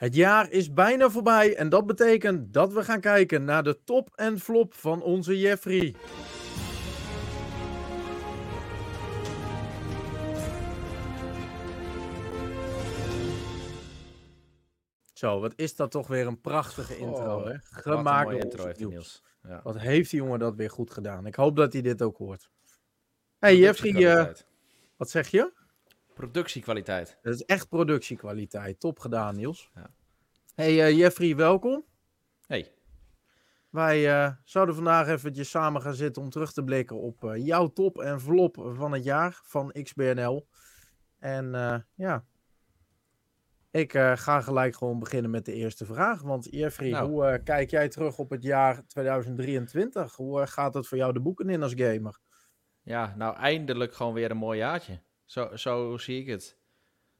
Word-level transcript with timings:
Het 0.00 0.14
jaar 0.14 0.50
is 0.50 0.72
bijna 0.72 1.10
voorbij 1.10 1.56
en 1.56 1.68
dat 1.68 1.86
betekent 1.86 2.52
dat 2.52 2.72
we 2.72 2.84
gaan 2.84 3.00
kijken 3.00 3.44
naar 3.44 3.62
de 3.62 3.84
top 3.84 4.10
en 4.14 4.38
flop 4.38 4.74
van 4.74 5.02
onze 5.02 5.38
Jeffrey. 5.38 5.94
Zo, 15.12 15.40
wat 15.40 15.52
is 15.56 15.76
dat 15.76 15.90
toch 15.90 16.06
weer 16.06 16.26
een 16.26 16.40
prachtige 16.40 16.98
intro, 16.98 17.46
hè? 17.46 17.54
Gemaakt 17.62 18.30
door 18.30 18.40
intro 18.40 18.66
heeft 18.66 18.78
Niels. 18.78 19.22
Ja. 19.42 19.60
Wat 19.62 19.78
heeft 19.78 20.10
die 20.10 20.20
jongen 20.20 20.38
dat 20.38 20.56
weer 20.56 20.70
goed 20.70 20.90
gedaan. 20.90 21.26
Ik 21.26 21.34
hoop 21.34 21.56
dat 21.56 21.72
hij 21.72 21.82
dit 21.82 22.02
ook 22.02 22.16
hoort. 22.16 22.50
Hey 23.38 23.56
Jeffrey, 23.56 24.16
eh, 24.16 24.34
wat 24.96 25.10
zeg 25.10 25.28
je? 25.28 25.59
Productiekwaliteit. 26.20 27.18
Dat 27.22 27.34
is 27.34 27.44
echt 27.44 27.68
productiekwaliteit. 27.68 28.80
Top 28.80 28.98
gedaan, 28.98 29.36
Niels. 29.36 29.70
Ja. 29.74 29.90
Hey 30.54 30.86
eh, 30.86 30.98
Jeffrey, 30.98 31.36
welkom. 31.36 31.84
Hey, 32.46 32.72
Wij 33.70 34.10
eh, 34.10 34.32
zouden 34.44 34.74
vandaag 34.74 35.08
eventjes 35.08 35.50
samen 35.50 35.82
gaan 35.82 35.94
zitten 35.94 36.22
om 36.22 36.30
terug 36.30 36.52
te 36.52 36.64
blikken 36.64 36.96
op 36.96 37.24
eh, 37.24 37.46
jouw 37.46 37.66
top 37.72 37.98
en 37.98 38.20
flop 38.20 38.72
van 38.74 38.92
het 38.92 39.04
jaar 39.04 39.40
van 39.44 39.72
XBNL. 39.82 40.48
En 41.18 41.52
ja, 41.94 42.24
ik 43.70 43.92
ga 44.14 44.40
gelijk 44.40 44.76
gewoon 44.76 44.98
beginnen 44.98 45.30
met 45.30 45.44
de 45.44 45.52
eerste 45.52 45.84
vraag. 45.84 46.22
Want 46.22 46.48
Jeffrey, 46.50 46.90
Nou. 46.90 47.10
hoe 47.10 47.40
kijk 47.44 47.70
jij 47.70 47.88
terug 47.88 48.18
op 48.18 48.30
het 48.30 48.42
jaar 48.42 48.86
2023? 48.86 50.16
Hoe 50.16 50.46
gaat 50.46 50.74
het 50.74 50.86
voor 50.86 50.98
jou 50.98 51.12
de 51.12 51.20
boeken 51.20 51.48
in 51.48 51.62
als 51.62 51.74
gamer? 51.76 52.18
ja, 52.82 53.14
nou 53.16 53.36
eindelijk 53.36 53.94
gewoon 53.94 54.14
weer 54.14 54.30
een 54.30 54.36
mooi 54.36 54.58
jaartje. 54.58 55.00
Zo, 55.30 55.56
zo 55.56 55.96
zie 55.98 56.20
ik 56.20 56.26
het. 56.26 56.56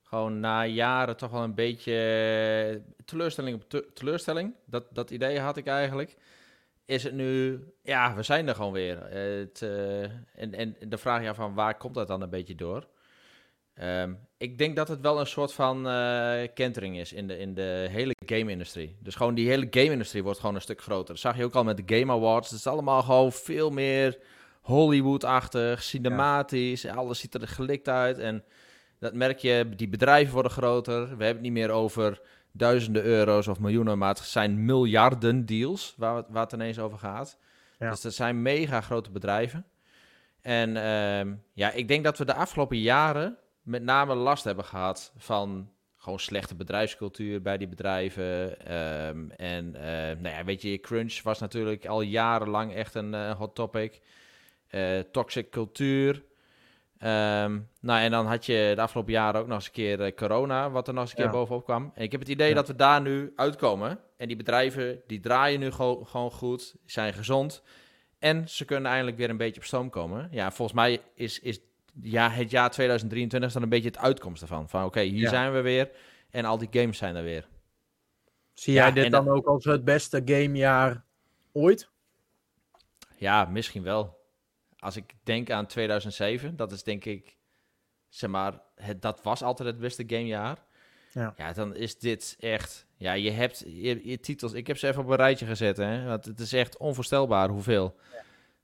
Gewoon 0.02 0.41
na 0.41 0.66
jaren 0.66 1.16
toch 1.16 1.30
wel 1.30 1.42
een 1.42 1.55
beetje 1.55 1.92
eh, 1.92 2.92
teleurstelling 3.05 3.56
op 3.56 3.69
te- 3.69 3.91
teleurstelling. 3.95 4.55
Dat, 4.66 4.84
dat 4.91 5.10
idee 5.10 5.38
had 5.38 5.56
ik 5.56 5.66
eigenlijk. 5.66 6.16
Is 6.84 7.03
het 7.03 7.12
nu, 7.12 7.61
ja, 7.83 8.14
we 8.14 8.22
zijn 8.22 8.48
er 8.48 8.55
gewoon 8.55 8.72
weer. 8.72 9.03
Eh, 9.03 9.38
Het, 9.38 9.62
eh, 9.62 10.03
en, 10.03 10.55
en 10.55 10.77
de 10.88 10.98
vraag 10.98 11.22
ja 11.22 11.34
van 11.34 11.55
waar 11.55 11.77
komt 11.77 11.94
dat 11.94 12.08
dan 12.08 12.22
een 12.22 12.31
beetje 12.31 12.55
door? 12.55 12.86
Ehm, 13.75 14.14
ik 14.36 14.58
denk 14.58 14.77
dat 14.77 14.88
het 14.88 15.00
wel 15.00 15.20
een 15.20 15.27
soort 15.27 15.53
van 15.53 15.83
kentering 16.55 16.98
is 16.98 17.12
in 17.12 17.27
de, 17.27 17.38
in 17.38 17.55
de 17.55 17.86
hele 17.91 18.14
game-industrie. 18.27 18.97
Dus 19.00 19.14
gewoon 19.14 19.34
die 19.34 19.48
hele 19.48 19.66
game-industrie 19.70 20.22
wordt 20.22 20.38
gewoon 20.41 20.55
een 20.55 20.61
stuk 20.61 20.81
groter. 20.83 21.06
Dat 21.14 21.19
zag 21.19 21.36
je 21.36 21.44
ook 21.44 21.55
al 21.55 21.64
met 21.64 21.86
de 21.86 21.98
Game 21.98 22.12
Awards. 22.12 22.50
Het 22.50 22.58
is 22.58 22.66
allemaal 22.66 23.03
gewoon 23.03 23.33
veel 23.33 23.70
meer 23.70 24.19
Hollywood-achtig, 24.61 25.83
cinematisch. 25.83 26.86
Alles 26.86 27.19
ziet 27.19 27.34
er 27.34 27.48
gelikt 27.48 27.89
uit. 27.89 28.19
En 28.19 28.44
dat 28.98 29.14
merk 29.14 29.39
je, 29.39 29.69
die 29.77 29.89
bedrijven 29.89 30.33
worden 30.33 30.53
groter. 30.53 31.00
We 31.03 31.08
hebben 31.08 31.27
het 31.28 31.41
niet 31.41 31.53
meer 31.53 31.70
over 31.70 32.20
duizenden 32.53 33.03
euro's 33.05 33.47
of 33.47 33.61
miljoenen, 33.61 33.98
maar 33.98 34.08
het 34.08 34.19
zijn 34.19 34.64
miljarden 34.64 35.47
deals 35.47 35.94
waar, 35.97 36.16
het- 36.16 36.27
waar 36.28 36.42
het 36.42 36.53
ineens 36.53 36.78
over 36.78 36.98
gaat. 36.98 37.38
Ja. 37.78 37.91
Dus 37.91 38.00
dat 38.00 38.12
zijn 38.14 38.42
mega 38.42 38.81
grote 38.81 39.11
bedrijven. 39.11 39.64
En 40.41 40.77
ehm, 40.77 41.34
ja, 41.53 41.70
ik 41.72 41.88
denk 41.88 42.05
dat 42.05 42.19
we 42.19 42.25
de 42.25 42.34
afgelopen 42.34 42.78
jaren 42.78 43.36
met 43.62 43.83
name 43.83 44.14
last 44.14 44.44
hebben 44.44 44.64
gehad 44.64 45.12
van 45.16 45.70
gewoon 45.97 46.19
slechte 46.20 46.55
bedrijfscultuur 46.55 47.42
bij 47.42 47.58
die 47.58 47.69
bedrijven. 47.69 48.61
Ehm, 48.66 49.31
en 49.31 49.75
eh, 49.75 50.16
nou 50.20 50.34
ja, 50.36 50.44
weet 50.44 50.62
je, 50.62 50.81
crunch 50.81 51.22
was 51.22 51.38
natuurlijk 51.38 51.86
al 51.86 52.00
jarenlang 52.00 52.75
echt 52.75 52.94
een 52.94 53.14
eh, 53.14 53.31
hot 53.36 53.55
topic. 53.55 54.00
Eh, 54.70 54.98
toxic 54.98 55.50
cultuur. 55.50 56.22
Ehm, 56.98 57.58
nou, 57.80 58.00
en 58.00 58.10
dan 58.10 58.26
had 58.26 58.46
je 58.46 58.72
de 58.74 58.80
afgelopen 58.80 59.12
jaren 59.12 59.40
ook 59.40 59.46
nog 59.46 59.56
eens 59.56 59.66
een 59.66 59.72
keer 59.72 60.00
eh, 60.02 60.14
corona, 60.14 60.70
wat 60.70 60.88
er 60.88 60.94
nog 60.94 61.02
eens 61.02 61.12
een 61.12 61.22
Ja. 61.22 61.24
keer 61.24 61.38
bovenop 61.38 61.64
kwam. 61.64 61.92
En 61.94 62.02
ik 62.02 62.10
heb 62.10 62.20
het 62.20 62.28
idee 62.28 62.48
Ja. 62.48 62.54
dat 62.54 62.66
we 62.66 62.74
daar 62.74 63.00
nu 63.00 63.32
uitkomen. 63.36 63.98
En 64.16 64.28
die 64.28 64.36
bedrijven, 64.36 65.02
die 65.06 65.20
draaien 65.20 65.60
nu 65.60 65.70
gewoon 65.70 66.06
gewoon 66.06 66.30
goed, 66.30 66.74
zijn 66.84 67.12
gezond. 67.12 67.62
En 68.18 68.48
ze 68.48 68.64
kunnen 68.64 68.91
eindelijk 68.91 69.16
weer 69.16 69.30
een 69.30 69.36
beetje 69.36 69.60
op 69.60 69.66
stoom 69.66 69.91
komen. 69.91 70.28
Ja, 70.30 70.50
volgens 70.50 70.76
mij 70.76 71.00
is, 71.14 71.38
is 71.38 71.60
ja, 72.03 72.30
het 72.30 72.50
jaar 72.50 72.70
2023 72.70 73.53
dan 73.53 73.62
een 73.62 73.69
beetje 73.69 73.88
het 73.88 73.98
uitkomst 73.98 74.42
ervan. 74.42 74.69
Van 74.69 74.84
oké, 74.84 75.00
hier 75.00 75.20
Ja. 75.20 75.28
zijn 75.28 75.53
we 75.53 75.60
weer. 75.60 75.91
En 76.30 76.44
al 76.44 76.59
die 76.59 76.69
games 76.70 76.98
zijn 76.98 77.16
er 77.16 77.22
weer. 77.22 77.48
Zie 78.53 78.72
jij 78.72 78.92
dit 78.92 79.10
dan 79.10 79.28
ook 79.28 79.47
als 79.47 79.64
het 79.64 79.84
beste 79.84 80.22
gamejaar 80.25 81.04
ooit? 81.53 81.91
Ja, 83.16 83.44
misschien 83.44 83.82
wel. 83.82 84.19
Als 84.80 84.96
ik 84.96 85.14
denk 85.22 85.50
aan 85.50 85.66
2007, 85.66 86.56
dat 86.56 86.72
is 86.72 86.82
denk 86.82 87.04
ik, 87.04 87.36
zeg 88.08 88.30
maar, 88.30 88.60
het, 88.74 89.02
dat 89.02 89.22
was 89.22 89.42
altijd 89.42 89.68
het 89.68 89.78
beste 89.78 90.04
gamejaar. 90.06 90.64
Ja. 91.12 91.34
ja, 91.36 91.52
dan 91.52 91.74
is 91.76 91.98
dit 91.98 92.36
echt, 92.41 92.86
ja, 92.96 93.12
je 93.12 93.30
hebt 93.30 93.58
je, 93.66 94.08
je 94.08 94.20
titels, 94.20 94.52
ik 94.52 94.66
heb 94.66 94.78
ze 94.78 94.88
even 94.88 95.02
op 95.02 95.08
een 95.08 95.16
rijtje 95.16 95.46
gezet, 95.46 95.76
hè, 95.76 96.04
want 96.04 96.24
het 96.24 96.41
is 96.41 96.52
echt 96.52 96.76
onvoorstelbaar 96.76 97.48
hoeveel. 97.48 97.96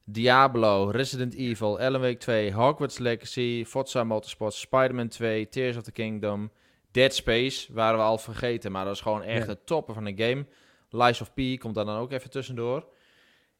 Diablo, 0.04 0.88
Resident 0.90 1.34
Evil, 1.34 1.80
Alan 1.80 2.00
Wake 2.00 2.16
2, 2.16 2.52
Hogwarts 2.52 2.98
Legacy, 2.98 3.64
Forza 3.64 4.04
Motorsport, 4.04 4.54
Spider-Man 4.54 5.08
2, 5.08 5.48
Tears 5.48 5.76
of 5.76 5.82
the 5.82 5.92
Kingdom, 5.92 6.50
Dead 6.90 7.14
Space, 7.14 7.72
waren 7.72 7.98
we 7.98 8.04
al 8.04 8.18
vergeten, 8.18 8.72
maar 8.72 8.84
dat 8.84 8.94
is 8.94 9.00
gewoon 9.00 9.22
echt 9.22 9.42
Ja. 9.44 9.50
het 9.50 9.66
toppen 9.66 9.94
van 9.94 10.06
een 10.06 10.18
game. 10.18 10.46
Lies 10.90 11.20
of 11.20 11.32
P 11.34 11.40
komt 11.58 11.74
daar 11.74 11.84
dan 11.84 11.98
ook 11.98 12.12
even 12.12 12.30
tussendoor. 12.30 12.86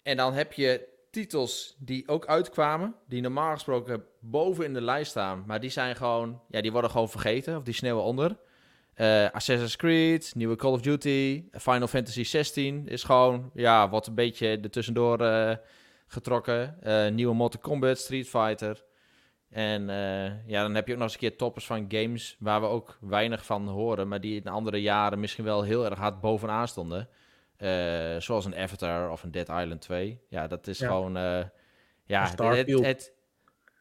En 0.02 0.16
dan 0.16 0.32
heb 0.34 0.52
je 0.52 0.88
titels 1.16 1.77
die 1.78 2.09
ook 2.09 2.27
uitkwamen, 2.27 2.94
die 3.09 3.21
normaal 3.21 3.53
gesproken 3.53 4.04
boven 4.21 4.65
in 4.65 4.75
de 4.75 4.81
lijst 4.81 5.10
staan, 5.10 5.44
maar 5.47 5.60
die 5.60 5.71
zijn 5.71 5.97
gewoon, 5.97 6.41
ja, 6.49 6.60
die 6.60 6.72
worden 6.72 6.91
gewoon 6.91 7.09
vergeten 7.09 7.56
of 7.56 7.62
die 7.62 7.75
sneeuwen 7.75 8.04
onder. 8.04 8.37
Eh, 8.94 9.31
Assassin's 9.31 9.77
Creed, 9.77 10.32
nieuwe 10.34 10.56
Call 10.56 10.72
of 10.72 10.81
Duty, 10.81 11.44
Final 11.53 11.87
Fantasy 11.87 12.25
16 12.25 12.88
is 12.88 13.03
gewoon, 13.03 13.50
ja, 13.54 13.88
wordt 13.88 14.06
een 14.06 14.15
beetje 14.15 14.47
er 14.49 14.71
tussendoor 14.71 15.21
eh, 15.21 15.56
getrokken. 16.06 16.82
Eh, 16.82 17.09
nieuwe 17.09 17.34
Mortal 17.34 17.60
Kombat, 17.60 17.98
Street 17.98 18.28
Fighter. 18.28 18.84
En 19.50 19.87
ja, 20.47 20.62
dan 20.62 20.75
heb 20.75 20.87
je 20.87 20.93
ook 20.93 20.98
nog 20.98 21.06
eens 21.06 21.12
een 21.12 21.28
keer 21.28 21.37
toppers 21.37 21.66
van 21.66 21.84
games 21.88 22.37
waar 22.38 22.60
we 22.60 22.66
ook 22.66 22.98
weinig 23.00 23.44
van 23.44 23.69
horen, 23.69 24.09
maar 24.09 24.21
die 24.21 24.41
in 24.41 24.48
andere 24.50 24.83
jaren 24.83 25.21
misschien 25.21 25.44
wel 25.44 25.62
heel 25.62 25.84
erg 25.84 25.98
hard 25.98 26.21
bovenaan 26.21 26.69
stonden. 26.69 27.09
Eh, 27.56 28.16
zoals 28.20 28.44
een 28.44 28.56
Avatar 28.56 29.10
of 29.10 29.22
een 29.22 29.30
Dead 29.30 29.48
Island 29.48 29.80
2. 29.80 30.20
Ja, 30.28 30.46
dat 30.46 30.66
is 30.66 30.78
Ja. 30.78 30.86
gewoon, 30.86 31.16
eh, 31.16 31.44
ja, 32.04 32.26
Starfield. 32.26 32.84
het, 32.84 33.12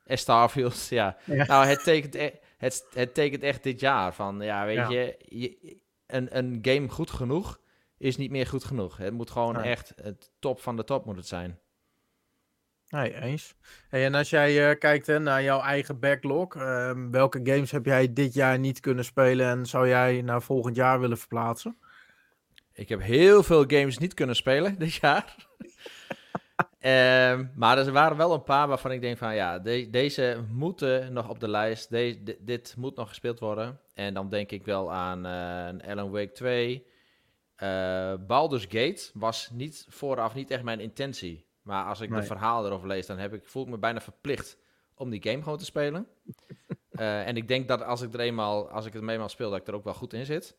het, 0.03 0.19
Starfield, 0.19 0.87
ja. 0.99 1.17
Ja. 1.25 1.45
Nou, 1.45 1.65
het 1.65 1.83
tekent, 1.83 2.15
e- 2.15 2.33
het, 2.57 2.85
het 2.93 3.13
tekent 3.13 3.43
echt 3.43 3.63
dit 3.63 3.79
jaar 3.79 4.13
van, 4.13 4.39
ja, 4.41 4.65
weet 4.65 4.75
Ja. 4.75 4.89
je, 4.89 5.15
je, 5.19 5.77
een, 6.07 6.37
een 6.37 6.59
game 6.61 6.89
goed 6.89 7.11
genoeg 7.11 7.59
is 7.97 8.17
niet 8.17 8.31
meer 8.31 8.47
goed 8.47 8.63
genoeg. 8.63 8.97
Het 8.97 9.13
moet 9.13 9.29
gewoon 9.31 9.61
echt 9.61 9.93
het 10.01 10.31
top 10.39 10.61
van 10.61 10.75
de 10.75 10.83
top 10.83 11.05
moet 11.05 11.15
het 11.15 11.27
zijn. 11.27 11.59
Nee, 12.89 13.21
eens. 13.21 13.55
Hey, 13.89 14.05
en 14.05 14.13
als 14.15 14.29
jij 14.29 14.69
eh, 14.69 14.79
kijkt 14.79 15.07
hè, 15.07 15.19
naar 15.19 15.43
jouw 15.43 15.61
eigen 15.61 15.99
backlog, 15.99 16.55
ehm, 16.55 17.09
welke 17.11 17.39
games 17.43 17.71
heb 17.71 17.85
jij 17.85 18.13
dit 18.13 18.33
jaar 18.33 18.59
niet 18.59 18.79
kunnen 18.79 19.05
spelen 19.05 19.47
en 19.47 19.65
zou 19.65 19.87
jij 19.87 20.21
naar 20.21 20.41
volgend 20.41 20.75
jaar 20.75 20.99
willen 20.99 21.17
verplaatsen? 21.17 21.77
Ik 22.75 22.89
heb 22.89 23.01
heel 23.01 23.43
veel 23.43 23.63
games 23.67 23.97
niet 23.97 24.13
kunnen 24.13 24.35
spelen 24.35 24.77
dit 24.79 24.93
jaar. 24.93 25.35
Ehm, 26.79 27.45
maar 27.55 27.77
er 27.77 27.91
waren 27.91 28.17
wel 28.17 28.33
een 28.33 28.43
paar 28.43 28.67
waarvan 28.67 28.91
ik 28.91 29.01
denk 29.01 29.17
van 29.17 29.35
ja, 29.35 29.59
de- 29.59 29.89
deze 29.89 30.43
moeten 30.51 31.13
nog 31.13 31.29
op 31.29 31.39
de 31.39 31.47
lijst. 31.47 31.89
De- 31.89 32.19
di- 32.23 32.37
dit 32.39 32.73
moet 32.77 32.95
nog 32.95 33.07
gespeeld 33.09 33.39
worden. 33.39 33.79
En 33.93 34.13
dan 34.13 34.29
denk 34.29 34.51
ik 34.51 34.65
wel 34.65 34.91
aan 34.91 35.23
een 35.23 35.83
Alan 35.83 36.11
Wake 36.11 36.31
2. 36.31 36.85
Eh 37.55 38.13
Baldur's 38.27 38.63
Gate 38.69 39.09
was 39.13 39.49
niet 39.53 39.85
vooraf 39.89 40.33
niet 40.33 40.51
echt 40.51 40.63
mijn 40.63 40.79
intentie. 40.79 41.45
Maar 41.61 41.85
als 41.85 42.01
ik 42.01 42.09
Nee. 42.09 42.19
de 42.19 42.25
verhaal 42.25 42.65
erover 42.65 42.87
lees, 42.87 43.05
dan 43.05 43.17
heb 43.17 43.33
ik, 43.33 43.45
voel 43.45 43.63
ik 43.63 43.69
me 43.69 43.77
bijna 43.77 44.01
verplicht 44.01 44.57
om 44.95 45.09
die 45.09 45.21
game 45.23 45.43
gewoon 45.43 45.57
te 45.57 45.65
spelen. 45.65 46.07
Eh, 46.89 47.27
en 47.27 47.37
ik 47.37 47.47
denk 47.47 47.67
dat 47.67 47.83
als 47.83 48.01
ik 48.01 48.13
er 48.13 48.19
eenmaal, 48.19 48.69
als 48.69 48.85
ik 48.85 48.93
het 48.93 49.09
eenmaal 49.09 49.29
speel, 49.29 49.49
dat 49.49 49.59
ik 49.59 49.67
er 49.67 49.73
ook 49.73 49.83
wel 49.83 49.93
goed 49.93 50.13
in 50.13 50.25
zit. 50.25 50.55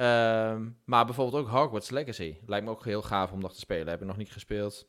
Ehm, 0.00 0.68
maar 0.84 1.04
bijvoorbeeld 1.04 1.42
ook 1.42 1.50
Hogwarts 1.50 1.90
Legacy. 1.90 2.36
Lijkt 2.46 2.64
me 2.64 2.70
ook 2.70 2.84
heel 2.84 3.02
gaaf 3.02 3.32
om 3.32 3.40
nog 3.40 3.52
te 3.52 3.58
spelen. 3.58 3.88
Heb 3.88 4.00
ik 4.00 4.06
nog 4.06 4.16
niet 4.16 4.32
gespeeld. 4.32 4.88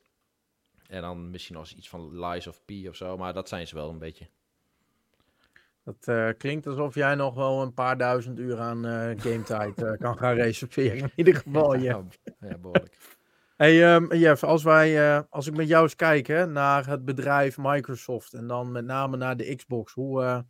En 0.87 1.01
dan 1.01 1.29
misschien 1.29 1.57
eens 1.57 1.75
iets 1.75 1.89
van 1.89 2.19
Lies 2.19 2.47
of 2.47 2.61
P 2.65 2.71
of 2.87 2.95
zo. 2.95 3.17
Maar 3.17 3.33
dat 3.33 3.49
zijn 3.49 3.67
ze 3.67 3.75
wel 3.75 3.89
een 3.89 3.99
beetje. 3.99 4.27
Dat 5.83 6.07
eh, 6.07 6.29
klinkt 6.37 6.67
alsof 6.67 6.95
jij 6.95 7.15
nog 7.15 7.35
wel 7.35 7.61
een 7.61 7.73
paar 7.73 7.97
duizend 7.97 8.39
uur 8.39 8.59
aan 8.59 8.85
eh 8.85 9.21
gametijd 9.21 9.81
eh, 9.83 9.91
kan 9.97 10.17
gaan 10.17 10.35
reserveren. 10.35 11.01
In 11.01 11.11
ieder 11.15 11.35
geval, 11.35 11.75
ja. 11.75 12.03
ja, 12.39 12.57
behoorlijk. 12.57 12.97
Hey 13.57 13.93
ehm, 13.93 14.15
Jeff, 14.15 14.43
als, 14.43 14.63
wij, 14.63 15.21
als 15.29 15.47
ik 15.47 15.55
met 15.55 15.67
jou 15.67 15.83
eens 15.83 15.95
kijk 15.95 16.27
hè, 16.27 16.47
naar 16.47 16.87
het 16.87 17.05
bedrijf 17.05 17.57
Microsoft 17.57 18.33
en 18.33 18.47
dan 18.47 18.71
met 18.71 18.85
name 18.85 19.17
naar 19.17 19.37
de 19.37 19.55
Xbox. 19.55 19.93
Hoe 19.93 20.45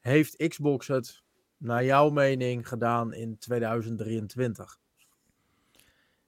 heeft 0.00 0.48
Xbox 0.48 0.88
het, 0.88 1.21
naar 1.62 1.84
jouw 1.84 2.10
mening, 2.10 2.68
gedaan 2.68 3.14
in 3.14 3.38
2023? 3.38 4.78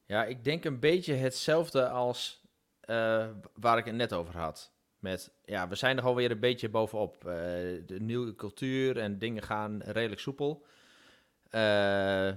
Ja, 0.07 0.25
ik 0.25 0.45
denk 0.45 0.65
een 0.65 0.81
beetje 0.81 1.15
hetzelfde 1.15 1.89
als 1.89 2.43
eh, 2.81 3.27
waar 3.55 3.79
ik 3.79 3.85
het 3.85 3.95
net 3.95 4.13
over 4.13 4.37
had. 4.37 4.73
Met, 4.99 5.33
ja, 5.45 5.69
we 5.69 5.75
zijn 5.75 5.97
er 5.97 6.03
gewoon 6.03 6.17
weer 6.17 6.31
een 6.31 6.41
beetje 6.41 6.69
bovenop. 6.69 7.17
Eh, 7.17 7.35
de 7.87 7.99
nieuwe 8.01 8.35
cultuur 8.35 8.99
en 8.99 9.19
dingen 9.19 9.43
gaan 9.43 9.83
redelijk 9.83 10.21
soepel. 10.21 10.67
Eh, 11.51 12.29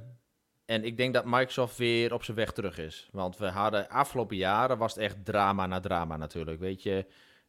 en 0.65 0.83
ik 0.83 0.97
denk 0.97 1.13
dat 1.13 1.25
Microsoft 1.25 1.77
weer 1.77 2.13
op 2.13 2.23
zijn 2.23 2.37
weg 2.37 2.51
terug 2.51 2.77
is. 2.77 3.09
Want 3.11 3.37
we 3.37 3.47
hadden 3.47 3.89
afgelopen 3.89 4.35
jaren 4.35 4.77
was 4.77 4.93
het 4.93 5.03
echt 5.03 5.25
drama 5.25 5.65
na 5.65 5.79
drama 5.79 6.17
natuurlijk. 6.17 6.59
Weet 6.59 6.83
je, 6.83 7.05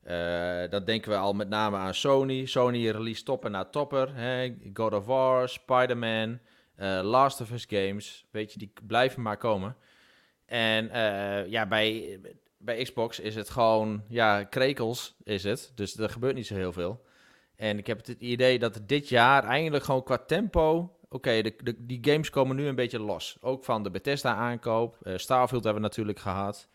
uh, 0.07 0.71
dan 0.71 0.85
denken 0.85 1.11
we 1.11 1.17
al 1.17 1.33
met 1.33 1.49
name 1.49 1.77
aan 1.77 1.95
Sony. 1.95 2.47
Sony 2.47 2.91
release 2.91 3.23
topper 3.23 3.51
na 3.51 3.65
topper. 3.65 4.15
Hè? 4.15 4.55
God 4.75 4.93
of 4.93 5.07
War, 5.07 5.49
Spider-Man, 5.49 6.39
uh, 6.77 7.01
Last 7.03 7.41
of 7.41 7.51
Us 7.51 7.65
games. 7.69 8.27
Weet 8.31 8.53
je, 8.53 8.59
die 8.59 8.73
blijven 8.87 9.23
maar 9.23 9.37
komen. 9.37 9.77
En 10.47 10.85
uh, 10.85 11.47
ja, 11.47 11.67
bij, 11.67 12.21
bij 12.59 12.83
Xbox 12.83 13.21
is 13.21 13.35
het 13.35 13.51
gewoon, 13.51 14.03
ja, 14.09 14.45
krekels 14.45 15.17
is 15.25 15.45
het. 15.45 15.73
Dus 15.75 15.97
er 15.97 16.11
gebeurt 16.11 16.35
niet 16.35 16.47
zo 16.47 16.55
heel 16.55 16.73
veel. 16.73 17.07
En 17.57 17.79
ik 17.79 17.87
heb 17.87 18.07
het 18.07 18.09
idee 18.09 18.59
dat 18.59 18.81
dit 18.87 19.09
jaar 19.09 19.45
eigenlijk 19.45 19.85
gewoon 19.85 20.05
qua 20.05 20.19
tempo 20.19 20.93
oké, 21.09 21.43
die 21.79 21.99
games 22.03 22.31
komen 22.31 22.57
nu 22.57 22.67
een 22.67 22.75
beetje 22.75 23.01
los. 23.01 23.37
Ook 23.41 23.65
van 23.65 23.83
de 23.83 23.91
Bethesda-aankoop. 23.91 24.97
Starfield 25.15 25.65
hebben 25.65 25.83
we 25.83 25.89
natuurlijk 25.89 26.19
gehad. 26.19 26.69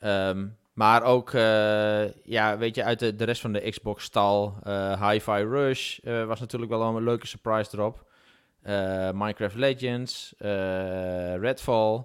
Um, 0.00 0.56
maar 0.72 1.02
ook, 1.02 1.32
uh, 1.32 2.12
ja, 2.12 2.58
weet 2.58 2.74
je, 2.74 2.84
uit 2.84 2.98
de, 2.98 3.14
de 3.14 3.24
rest 3.24 3.40
van 3.40 3.52
de 3.52 3.70
Xbox-stal. 3.70 4.58
Uh, 4.66 5.10
Hi-Fi 5.10 5.44
Rush 5.44 5.98
was 6.02 6.40
natuurlijk 6.40 6.70
wel 6.70 6.82
een 6.82 7.04
leuke 7.04 7.26
surprise 7.26 7.70
erop. 7.72 8.10
Minecraft 9.14 9.54
Legends, 9.54 10.34
Redfall, 11.40 12.04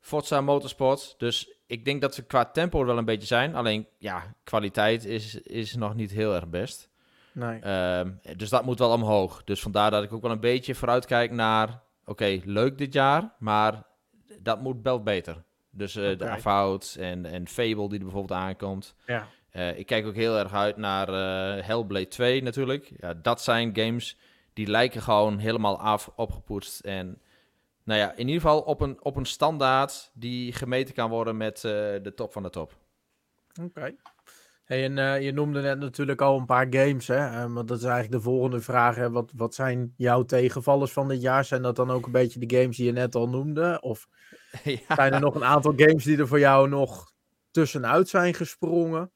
Forza 0.00 0.40
Motorsport. 0.40 1.14
Dus 1.18 1.58
ik 1.66 1.84
denk 1.84 2.00
dat 2.00 2.16
we 2.16 2.22
qua 2.22 2.44
tempo 2.44 2.84
wel 2.84 2.98
een 2.98 3.04
beetje 3.04 3.26
zijn. 3.26 3.54
Alleen, 3.54 3.86
ja, 3.98 4.34
kwaliteit 4.44 5.04
is, 5.04 5.34
is 5.40 5.74
nog 5.74 5.94
niet 5.94 6.10
heel 6.10 6.34
erg 6.34 6.48
best. 6.48 6.90
Nee. 7.32 7.60
Ehm, 7.60 8.10
dus 8.36 8.48
dat 8.48 8.64
moet 8.64 8.78
wel 8.78 8.92
omhoog. 8.92 9.44
Dus 9.44 9.60
vandaar 9.60 9.90
dat 9.90 10.02
ik 10.02 10.12
ook 10.12 10.22
wel 10.22 10.30
een 10.30 10.40
beetje 10.40 10.74
vooruitkijk 10.74 11.30
naar... 11.30 11.82
Oké, 12.04 12.40
leuk 12.44 12.78
dit 12.78 12.92
jaar, 12.92 13.34
maar 13.38 13.82
dat 14.40 14.60
moet 14.60 14.76
wel 14.82 15.02
beter. 15.02 15.44
Dus 15.76 15.96
uh, 15.96 16.18
de 16.18 16.28
Avowed 16.28 16.96
en, 17.00 17.26
en 17.26 17.48
Fable 17.48 17.88
die 17.88 17.98
er 17.98 18.04
bijvoorbeeld 18.04 18.38
aankomt. 18.38 18.94
Ja. 19.06 19.28
Uh, 19.52 19.78
ik 19.78 19.86
kijk 19.86 20.06
ook 20.06 20.14
heel 20.14 20.38
erg 20.38 20.52
uit 20.52 20.76
naar 20.76 21.08
uh, 21.08 21.64
Hellblade 21.64 22.08
2 22.08 22.42
natuurlijk. 22.42 22.92
Ja, 22.96 23.14
dat 23.14 23.42
zijn 23.42 23.76
games 23.76 24.16
die 24.52 24.66
lijken 24.66 25.02
gewoon 25.02 25.38
helemaal 25.38 25.80
af, 25.80 26.10
opgepoetst. 26.16 26.80
En 26.80 27.18
nou 27.84 28.00
ja, 28.00 28.12
in 28.12 28.26
ieder 28.26 28.40
geval 28.40 28.60
op 28.60 28.80
een, 28.80 28.96
op 29.02 29.16
een 29.16 29.26
standaard 29.26 30.10
die 30.14 30.52
gemeten 30.52 30.94
kan 30.94 31.10
worden 31.10 31.36
met 31.36 31.60
de 31.60 32.12
top 32.14 32.32
van 32.32 32.42
de 32.42 32.50
top. 32.50 32.76
Oké. 33.62 33.94
Hey, 34.64 34.84
en 34.84 35.22
je 35.22 35.32
noemde 35.32 35.60
net 35.60 35.78
natuurlijk 35.78 36.20
al 36.20 36.38
een 36.38 36.46
paar 36.46 36.66
games, 36.70 37.06
hè? 37.06 37.48
Maar 37.48 37.66
dat 37.66 37.78
is 37.78 37.84
eigenlijk 37.84 38.12
de 38.12 38.30
volgende 38.30 38.60
vraag. 38.60 38.96
Hè? 38.96 39.10
Wat, 39.10 39.32
wat 39.36 39.54
zijn 39.54 39.94
jouw 39.96 40.22
tegenvallers 40.22 40.92
van 40.92 41.08
dit 41.08 41.22
jaar? 41.22 41.44
Zijn 41.44 41.62
dat 41.62 41.76
dan 41.76 41.90
ook 41.90 42.06
een 42.06 42.12
beetje 42.12 42.46
de 42.46 42.56
games 42.56 42.76
die 42.76 42.86
je 42.86 42.92
net 42.92 43.14
al 43.14 43.28
noemde? 43.28 43.80
Of 43.80 44.08
ja. 44.88 44.94
zijn 44.94 45.12
er 45.12 45.20
nog 45.20 45.34
een 45.34 45.44
aantal 45.44 45.72
games 45.76 46.04
die 46.04 46.18
er 46.18 46.28
voor 46.28 46.38
jou 46.38 46.68
nog 46.68 47.12
tussenuit 47.50 48.08
zijn 48.08 48.34
gesprongen? 48.34 49.10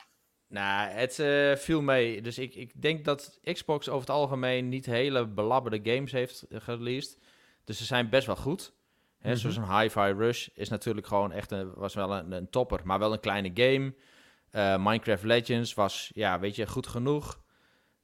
Nou, 0.48 0.90
het 0.90 1.18
uh, 1.18 1.54
viel 1.56 1.82
mee. 1.82 2.22
Dus 2.22 2.38
ik, 2.38 2.54
ik 2.54 2.82
denk 2.82 3.04
dat 3.04 3.38
Xbox 3.42 3.88
over 3.88 4.00
het 4.00 4.16
algemeen 4.16 4.68
niet 4.68 4.86
hele 4.86 5.26
belabberde 5.26 5.92
games 5.92 6.12
heeft 6.12 6.46
gereleased. 6.50 7.18
Dus 7.64 7.78
ze 7.78 7.84
zijn 7.84 8.08
best 8.08 8.26
wel 8.26 8.36
goed. 8.36 8.72
Hè, 9.18 9.28
mm 9.28 9.30
-hmm. 9.30 9.36
Zoals 9.36 9.56
een 9.56 9.78
Hi-Fi 9.78 10.12
Rush 10.12 10.48
is 10.54 10.68
natuurlijk 10.68 11.06
gewoon 11.06 11.32
echt 11.32 11.50
een, 11.50 11.74
was 11.74 11.94
wel 11.94 12.14
een, 12.14 12.32
een 12.32 12.50
topper, 12.50 12.80
maar 12.84 12.98
wel 12.98 13.12
een 13.12 13.20
kleine 13.20 13.50
game. 13.54 13.94
Uh, 14.52 14.84
Minecraft 14.84 15.22
Legends 15.22 15.74
was, 15.74 16.10
ja, 16.14 16.38
weet 16.38 16.56
je, 16.56 16.66
goed 16.66 16.86
genoeg. 16.86 17.40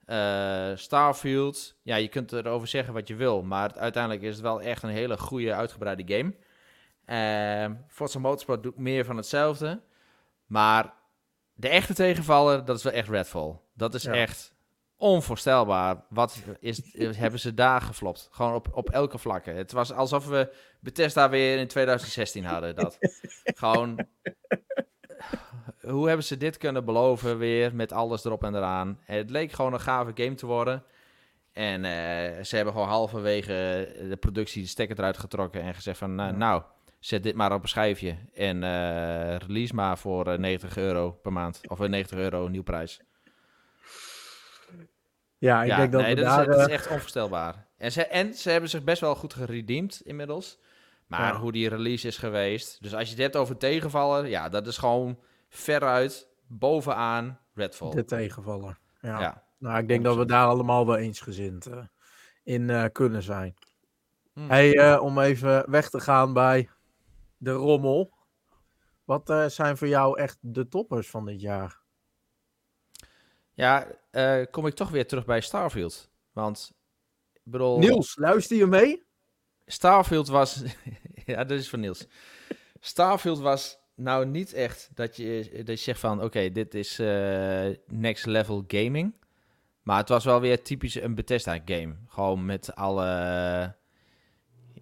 Uh, 0.06 0.70
Starfield, 0.74 1.76
ja, 1.82 1.96
je 1.96 2.08
kunt 2.08 2.32
erover 2.32 2.68
zeggen 2.68 2.94
wat 2.94 3.08
je 3.08 3.14
wil, 3.14 3.42
maar 3.42 3.74
uiteindelijk 3.78 4.22
is 4.22 4.32
het 4.32 4.42
wel 4.42 4.62
echt 4.62 4.82
een 4.82 4.90
hele 4.90 5.18
goede, 5.18 5.54
uitgebreide 5.54 6.16
game. 6.16 6.34
Uh, 7.06 7.66
Forza 7.88 8.18
Motorsport 8.18 8.62
doet 8.62 8.78
meer 8.78 9.04
van 9.04 9.16
hetzelfde, 9.16 9.80
maar 10.46 10.92
de 11.54 11.68
echte 11.68 11.94
tegenvaller, 11.94 12.64
dat 12.64 12.76
is 12.76 12.82
wel 12.82 12.92
echt 12.92 13.08
Redfall. 13.08 13.58
Dat 13.72 13.94
is 13.94 14.02
ja. 14.02 14.12
echt 14.12 14.54
onvoorstelbaar. 14.96 16.04
Wat 16.08 16.42
is, 16.60 16.80
hebben 17.16 17.40
ze 17.40 17.54
daar 17.54 17.80
geflopt? 17.80 18.28
Gewoon 18.30 18.54
op, 18.54 18.68
op 18.72 18.90
elke 18.90 19.18
vlakke. 19.18 19.50
Het 19.50 19.72
was 19.72 19.92
alsof 19.92 20.26
we 20.26 20.54
Bethesda 20.80 21.28
weer 21.28 21.58
in 21.58 21.68
2016 21.68 22.44
hadden. 22.44 22.74
Dat. 22.74 22.98
Gewoon 23.44 24.06
hoe 25.86 26.06
hebben 26.06 26.24
ze 26.24 26.36
dit 26.36 26.56
kunnen 26.56 26.84
beloven 26.84 27.38
weer 27.38 27.74
met 27.74 27.92
alles 27.92 28.24
erop 28.24 28.44
en 28.44 28.54
eraan? 28.54 28.98
Het 29.04 29.30
leek 29.30 29.52
gewoon 29.52 29.72
een 29.72 29.80
gave 29.80 30.10
game 30.14 30.34
te 30.34 30.46
worden. 30.46 30.82
En 31.52 31.84
uh, 31.84 32.44
ze 32.44 32.56
hebben 32.56 32.72
gewoon 32.72 32.88
halverwege 32.88 33.88
de 34.08 34.16
productie 34.16 34.62
de 34.62 34.68
stekker 34.68 34.98
eruit 34.98 35.18
getrokken 35.18 35.62
en 35.62 35.74
gezegd 35.74 35.98
van... 35.98 36.20
Uh, 36.20 36.30
nou, 36.30 36.62
zet 37.04 37.22
dit 37.22 37.34
maar 37.34 37.52
op 37.52 37.62
een 37.62 37.68
schijfje 37.68 38.16
en 38.34 38.62
uh, 38.62 39.36
release 39.36 39.74
maar 39.74 39.98
voor 39.98 40.40
90 40.40 40.76
euro 40.76 41.10
per 41.10 41.32
maand. 41.32 41.60
Of 41.68 41.78
90 41.78 42.18
euro 42.18 42.48
nieuwprijs. 42.48 43.00
Ja, 45.38 45.62
ik 45.62 45.68
ja, 45.68 45.76
denk 45.76 45.92
dat 45.92 46.00
nee, 46.00 46.14
dat, 46.14 46.24
daar, 46.24 46.48
is, 46.48 46.56
dat 46.56 46.68
is 46.68 46.74
echt 46.74 46.88
onvoorstelbaar. 46.88 47.66
En 47.76 47.92
ze, 47.92 48.06
en 48.06 48.34
ze 48.34 48.50
hebben 48.50 48.70
zich 48.70 48.84
best 48.84 49.00
wel 49.00 49.14
goed 49.14 49.34
geredeemd 49.34 50.00
inmiddels. 50.04 50.58
Maar 51.06 51.32
ja. 51.32 51.38
hoe 51.38 51.52
die 51.52 51.68
release 51.68 52.06
is 52.06 52.16
geweest... 52.16 52.82
Dus 52.82 52.94
als 52.94 53.04
je 53.04 53.10
het 53.14 53.22
hebt 53.22 53.36
over 53.36 53.56
tegenvallen, 53.56 54.28
ja, 54.28 54.48
dat 54.48 54.66
is 54.66 54.78
gewoon 54.78 55.18
veruit 55.48 56.28
bovenaan 56.46 57.38
Redfall. 57.54 57.90
De 57.90 58.04
tegenvaller. 58.04 58.78
Ja. 59.00 59.20
ja. 59.20 59.42
Nou, 59.58 59.78
ik 59.78 59.88
denk 59.88 60.04
dat 60.04 60.16
we 60.16 60.26
daar 60.26 60.46
allemaal 60.46 60.86
wel 60.86 60.96
eensgezind 60.96 61.68
in 62.42 62.90
kunnen 62.92 63.22
zijn. 63.22 63.54
Hmm. 64.32 64.50
Hey, 64.50 64.98
om 64.98 65.18
even 65.18 65.70
weg 65.70 65.90
te 65.90 66.00
gaan 66.00 66.32
bij 66.32 66.68
de 67.44 67.52
rommel. 67.52 68.12
Wat 69.04 69.34
zijn 69.46 69.76
voor 69.76 69.88
jou 69.88 70.18
echt 70.18 70.38
de 70.40 70.68
toppers 70.68 71.10
van 71.10 71.26
dit 71.26 71.40
jaar? 71.40 71.82
Ja, 73.52 73.86
kom 74.50 74.66
ik 74.66 74.74
toch 74.74 74.90
weer 74.90 75.06
terug 75.06 75.24
bij 75.24 75.40
Starfield. 75.40 76.10
Want, 76.32 76.72
bedoel... 77.42 77.78
Niels, 77.78 78.16
luister 78.16 78.56
je 78.56 78.66
mee? 78.66 79.02
Starfield 79.66 80.28
was... 80.28 80.62
ja, 81.26 81.44
dat 81.44 81.58
is 81.58 81.68
van 81.68 81.80
Niels. 81.80 82.06
Starfield 82.80 83.38
was 83.38 83.78
nou 83.94 84.26
niet 84.26 84.52
echt 84.52 84.90
dat 84.94 85.16
je, 85.16 85.50
dat 85.64 85.78
je 85.78 85.84
zegt 85.84 86.00
van... 86.00 86.22
oké, 86.22 86.50
dit 86.50 86.74
is 86.74 87.00
uh, 87.00 87.66
next 87.86 88.26
level 88.26 88.64
gaming. 88.66 89.14
Maar 89.82 89.98
het 89.98 90.08
was 90.08 90.24
wel 90.24 90.40
weer 90.40 90.62
typisch 90.62 90.94
een 90.94 91.14
Bethesda 91.14 91.58
game. 91.64 91.96
Gewoon 92.06 92.44
met 92.44 92.74
alle... 92.74 93.76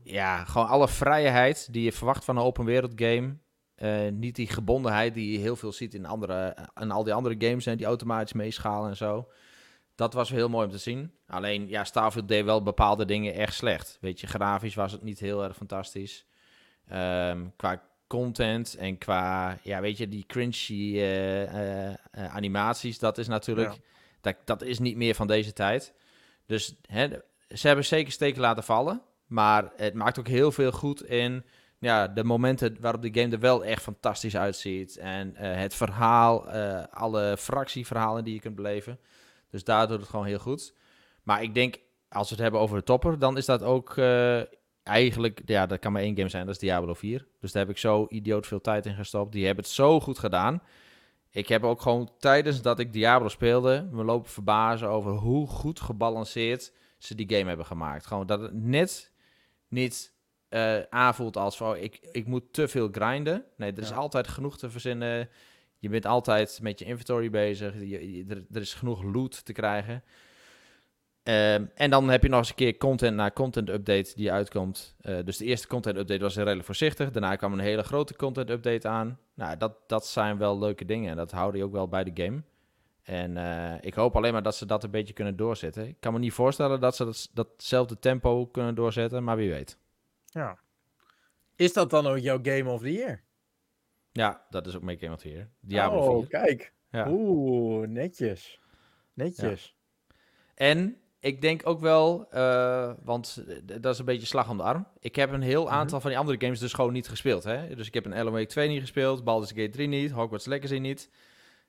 Ja, 0.03 0.45
gewoon 0.45 0.69
alle 0.69 0.89
vrijheid 0.89 1.73
die 1.73 1.83
je 1.83 1.93
verwacht 1.93 2.25
van 2.25 2.37
een 2.37 2.43
open 2.43 2.65
wereld 2.65 2.93
game. 2.97 3.37
Uh, 3.77 4.11
niet 4.13 4.37
die 4.37 4.47
gebondenheid 4.47 5.15
die 5.15 5.33
je 5.33 5.39
heel 5.39 5.57
veel 5.57 5.73
ziet 5.73 5.95
in, 5.95 6.07
andere, 6.07 6.57
in 6.81 6.91
al 6.91 7.05
die 7.05 7.15
andere 7.15 7.35
games... 7.39 7.67
en 7.67 7.77
die 7.77 7.87
automatisch 7.87 8.33
meeschalen 8.33 8.91
en 8.91 8.97
zo. 8.97 9.29
Dat 9.95 10.13
was 10.13 10.31
heel 10.31 10.49
mooi 10.49 10.67
om 10.67 10.73
te 10.73 10.79
zien. 10.79 11.13
Alleen, 11.27 11.69
ja, 11.69 11.85
Starfield 11.85 12.29
deed 12.29 12.45
wel 12.45 12.63
bepaalde 12.63 13.05
dingen 13.05 13.35
echt 13.35 13.55
slecht. 13.55 13.99
Weet 14.01 14.21
je, 14.21 14.27
grafisch 14.27 14.75
was 14.75 14.93
het 14.93 15.03
niet 15.03 15.21
heel 15.21 15.45
erg 15.45 15.57
fantastisch. 15.57 16.27
Um, 16.93 17.53
qua 17.57 17.83
content 18.07 18.77
en 18.77 18.99
qua, 18.99 19.59
ja, 19.63 19.81
weet 19.81 19.99
je, 19.99 20.09
die 20.09 20.25
cringy 20.27 20.97
uh, 20.97 21.43
uh, 21.43 21.95
animaties, 22.13 22.99
dat 22.99 23.19
is 23.19 23.29
natuurlijk, 23.29 23.79
dat, 24.21 24.37
dat 24.45 24.63
is 24.63 24.79
niet 24.79 24.97
meer 24.97 25.15
van 25.15 25.27
deze 25.27 25.53
tijd. 25.53 25.95
Dus 26.47 26.75
hè, 26.87 27.09
ze 27.49 27.67
hebben 27.67 27.85
zeker 27.85 28.13
steken 28.13 28.41
laten 28.41 28.65
vallen, 28.65 29.03
maar 29.33 29.73
het 29.77 29.95
maakt 29.95 30.19
ook 30.19 30.29
heel 30.29 30.53
veel 30.53 30.73
goed 30.73 31.05
in 31.05 31.45
ja, 31.79 32.09
de 32.09 32.25
momenten 32.25 32.77
waarop 32.81 33.03
de 33.03 33.21
game 33.21 33.33
er 33.33 33.41
wel 33.41 33.65
echt 33.65 33.83
fantastisch 33.83 34.37
uitziet. 34.37 34.97
En 34.97 35.33
het 35.37 35.75
verhaal, 35.75 36.51
alle 36.91 37.37
fractieverhalen 37.39 38.25
die 38.25 38.35
je 38.35 38.41
kunt 38.41 38.55
beleven. 38.55 38.99
Dus 39.51 39.65
daar 39.65 39.89
doet 39.89 40.01
het 40.01 40.09
gewoon 40.09 40.27
heel 40.27 40.39
goed. 40.39 40.75
Maar 41.23 41.43
ik 41.43 41.55
denk, 41.55 41.79
als 42.09 42.29
we 42.29 42.35
het 42.35 42.43
hebben 42.43 42.61
over 42.61 42.77
de 42.77 42.85
topper, 42.85 43.19
dan 43.19 43.37
is 43.37 43.45
dat 43.45 43.63
ook 43.63 43.99
eigenlijk, 44.83 45.43
ja, 45.45 45.67
dat 45.67 45.79
kan 45.79 45.93
maar 45.93 46.03
één 46.03 46.17
game 46.17 46.29
zijn, 46.29 46.47
dat 46.47 46.55
is 46.55 46.61
Diablo 46.61 46.95
4. 46.95 47.27
Dus 47.41 47.53
daar 47.53 47.63
heb 47.63 47.71
ik 47.71 47.79
zo 47.79 48.07
idioot 48.09 48.47
veel 48.47 48.61
tijd 48.61 48.87
in 48.87 48.95
gestopt. 48.95 49.33
Die 49.33 49.47
hebben 49.47 49.65
het 49.65 49.73
zo 49.73 50.01
goed 50.01 50.19
gedaan. 50.19 50.63
Ik 51.31 51.49
heb 51.49 51.65
ook 51.65 51.81
gewoon 51.81 52.11
tijdens 52.19 52.63
dat 52.63 52.79
ik 52.79 52.93
Diablo 52.93 53.29
speelde, 53.29 53.89
me 53.91 54.05
lopen 54.05 54.31
verbazen 54.31 54.89
over 54.89 55.13
hoe 55.13 55.47
goed 55.47 55.81
gebalanceerd 55.81 56.73
ze 56.99 57.15
die 57.15 57.37
game 57.37 57.49
hebben 57.49 57.67
gemaakt. 57.67 58.07
Gewoon 58.07 58.27
dat 58.27 58.41
het 58.41 58.55
net 58.55 59.12
niet 59.73 60.13
uh, 60.51 60.81
aanvoelt 60.91 61.37
als 61.37 61.57
van, 61.57 61.71
oh, 61.71 61.77
ik, 61.77 61.99
ik 62.13 62.27
moet 62.27 62.53
te 62.53 62.69
veel 62.69 62.89
grinden. 62.93 63.45
Nee, 63.57 63.73
er 63.73 63.83
is 63.83 63.93
altijd 63.93 64.29
genoeg 64.29 64.59
te 64.59 64.71
verzinnen. 64.71 65.29
Je 65.79 65.89
bent 65.89 66.07
altijd 66.07 66.59
met 66.63 66.79
je 66.79 66.85
inventory 66.85 67.31
bezig. 67.31 67.75
Je, 67.81 68.25
er, 68.29 68.45
er 68.53 68.61
is 68.61 68.75
genoeg 68.75 69.03
loot 69.03 69.45
te 69.45 69.53
krijgen. 69.53 70.03
Um, 71.25 71.71
en 71.75 71.91
dan 71.91 72.09
heb 72.09 72.23
je 72.23 72.29
nog 72.29 72.39
eens 72.39 72.49
een 72.49 72.55
keer 72.55 72.77
content 72.77 73.17
na 73.17 73.31
content 73.31 73.69
update 73.69 74.13
die 74.15 74.33
uitkomt. 74.33 74.95
Uh, 75.03 75.19
dus 75.25 75.37
de 75.37 75.45
eerste 75.45 75.67
content 75.67 75.97
update 75.97 76.21
was 76.21 76.37
redelijk 76.37 76.65
voorzichtig. 76.65 77.11
Daarna 77.11 77.37
kwam 77.37 77.53
een 77.53 77.59
hele 77.59 77.83
grote 77.83 78.17
content 78.17 78.51
update 78.51 78.89
aan. 78.89 79.19
Nou, 79.35 79.57
dat, 79.57 79.75
dat 79.87 80.07
zijn 80.07 80.39
wel 80.39 80.59
leuke 80.59 80.85
dingen. 80.85 81.11
En 81.11 81.17
dat 81.17 81.31
houden 81.31 81.61
je 81.61 81.67
ook 81.67 81.73
wel 81.73 81.89
bij 81.89 82.05
de 82.05 82.23
game. 82.23 82.43
En 83.03 83.37
uh, 83.37 83.75
ik 83.81 83.95
hoop 83.95 84.17
alleen 84.17 84.33
maar 84.33 84.43
dat 84.43 84.57
ze 84.57 84.67
dat 84.67 84.85
een 84.85 84.91
beetje 84.91 85.13
kunnen 85.13 85.37
doorzetten. 85.37 85.89
Ik 85.89 85.97
kan 86.01 86.13
me 86.13 86.19
niet 86.19 86.33
voorstellen 86.33 86.81
dat 86.81 86.97
ze 86.97 87.05
dat, 87.05 87.31
datzelfde 87.33 87.99
tempo 87.99 88.47
kunnen 88.47 88.75
doorzetten, 88.75 89.25
maar 89.25 89.37
wie 89.37 89.51
weet. 89.51 89.79
Ja. 90.27 90.59
Is 91.57 91.73
dat 91.73 91.91
dan 91.91 92.07
ook 92.07 92.19
jouw 92.19 92.39
Game 92.43 92.71
of 92.71 92.81
the 92.81 92.93
Year? 92.93 93.23
Ja, 94.13 94.47
dat 94.51 94.67
is 94.67 94.77
ook 94.77 94.83
mijn 94.83 94.99
Game 94.99 95.13
of 95.13 95.21
the 95.21 95.29
Year. 95.31 95.49
Diablo 95.61 95.99
oh, 95.99 96.19
4. 96.19 96.29
kijk. 96.29 96.73
Ja. 96.91 97.11
Oeh, 97.11 97.89
netjes. 97.89 98.61
Netjes. 99.15 99.77
En 100.55 100.97
ik 101.21 101.41
denk 101.41 101.67
ook 101.67 101.81
wel, 101.81 102.27
eh, 102.31 102.93
want 103.03 103.45
eh, 103.49 103.57
dat 103.81 103.93
is 103.93 103.99
een 103.99 104.05
beetje 104.05 104.27
slag 104.27 104.51
om 104.51 104.57
de 104.57 104.63
arm. 104.63 104.87
Ik 105.01 105.17
heb 105.17 105.33
een 105.33 105.43
heel 105.43 105.65
Mhm. 105.65 105.73
aantal 105.73 106.01
van 106.01 106.11
die 106.11 106.19
andere 106.19 106.41
games 106.41 106.59
dus 106.59 106.73
gewoon 106.73 106.93
niet 106.93 107.09
gespeeld. 107.09 107.45
Hè? 107.45 107.75
Dus 107.75 107.87
ik 107.87 107.95
heb 107.95 108.05
een 108.05 108.31
Wake 108.31 108.47
2 108.47 108.69
niet 108.69 108.81
gespeeld, 108.81 109.25
Baldur's 109.25 109.53
Gate 109.53 109.69
3 109.69 109.89
niet, 109.89 110.11
Hogwarts 110.11 110.47
Legacy 110.47 110.79
niet. 110.79 111.11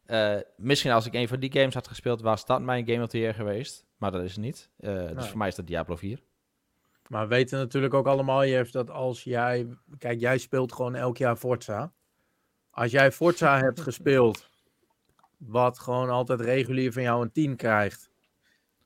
Eh, 0.05 0.35
misschien 0.57 0.91
als 0.91 1.05
ik 1.05 1.13
een 1.13 1.27
van 1.27 1.39
die 1.39 1.51
games 1.51 1.73
had 1.73 1.87
gespeeld, 1.87 2.21
was 2.21 2.45
dat 2.45 2.61
mijn 2.61 2.87
Game 2.87 3.03
of 3.03 3.09
the 3.09 3.17
Year 3.19 3.33
geweest. 3.33 3.85
Maar 3.97 4.11
dat 4.11 4.23
is 4.23 4.31
het 4.31 4.41
niet. 4.41 4.69
Eh, 4.77 5.07
Dus 5.15 5.27
voor 5.27 5.37
mij 5.37 5.47
is 5.47 5.55
dat 5.55 5.67
Diablo 5.67 5.95
4. 5.95 6.19
Maar 7.07 7.21
we 7.27 7.35
weten 7.35 7.59
natuurlijk 7.59 7.93
ook 7.93 8.07
allemaal, 8.07 8.45
Jeff, 8.45 8.71
dat 8.71 8.89
als 8.89 9.23
jij... 9.23 9.67
Kijk, 9.97 10.19
jij 10.19 10.37
speelt 10.37 10.73
gewoon 10.73 10.95
elk 10.95 11.17
jaar 11.17 11.35
Forza. 11.35 11.91
Als 12.69 12.91
jij 12.91 13.11
Forza 13.11 13.59
hebt 13.59 13.79
gespeeld, 13.89 14.49
wat 15.37 15.79
gewoon 15.79 16.09
altijd 16.09 16.41
regulier 16.41 16.91
van 16.93 17.01
jou 17.01 17.21
een 17.23 17.31
10 17.31 17.55
krijgt. 17.55 18.11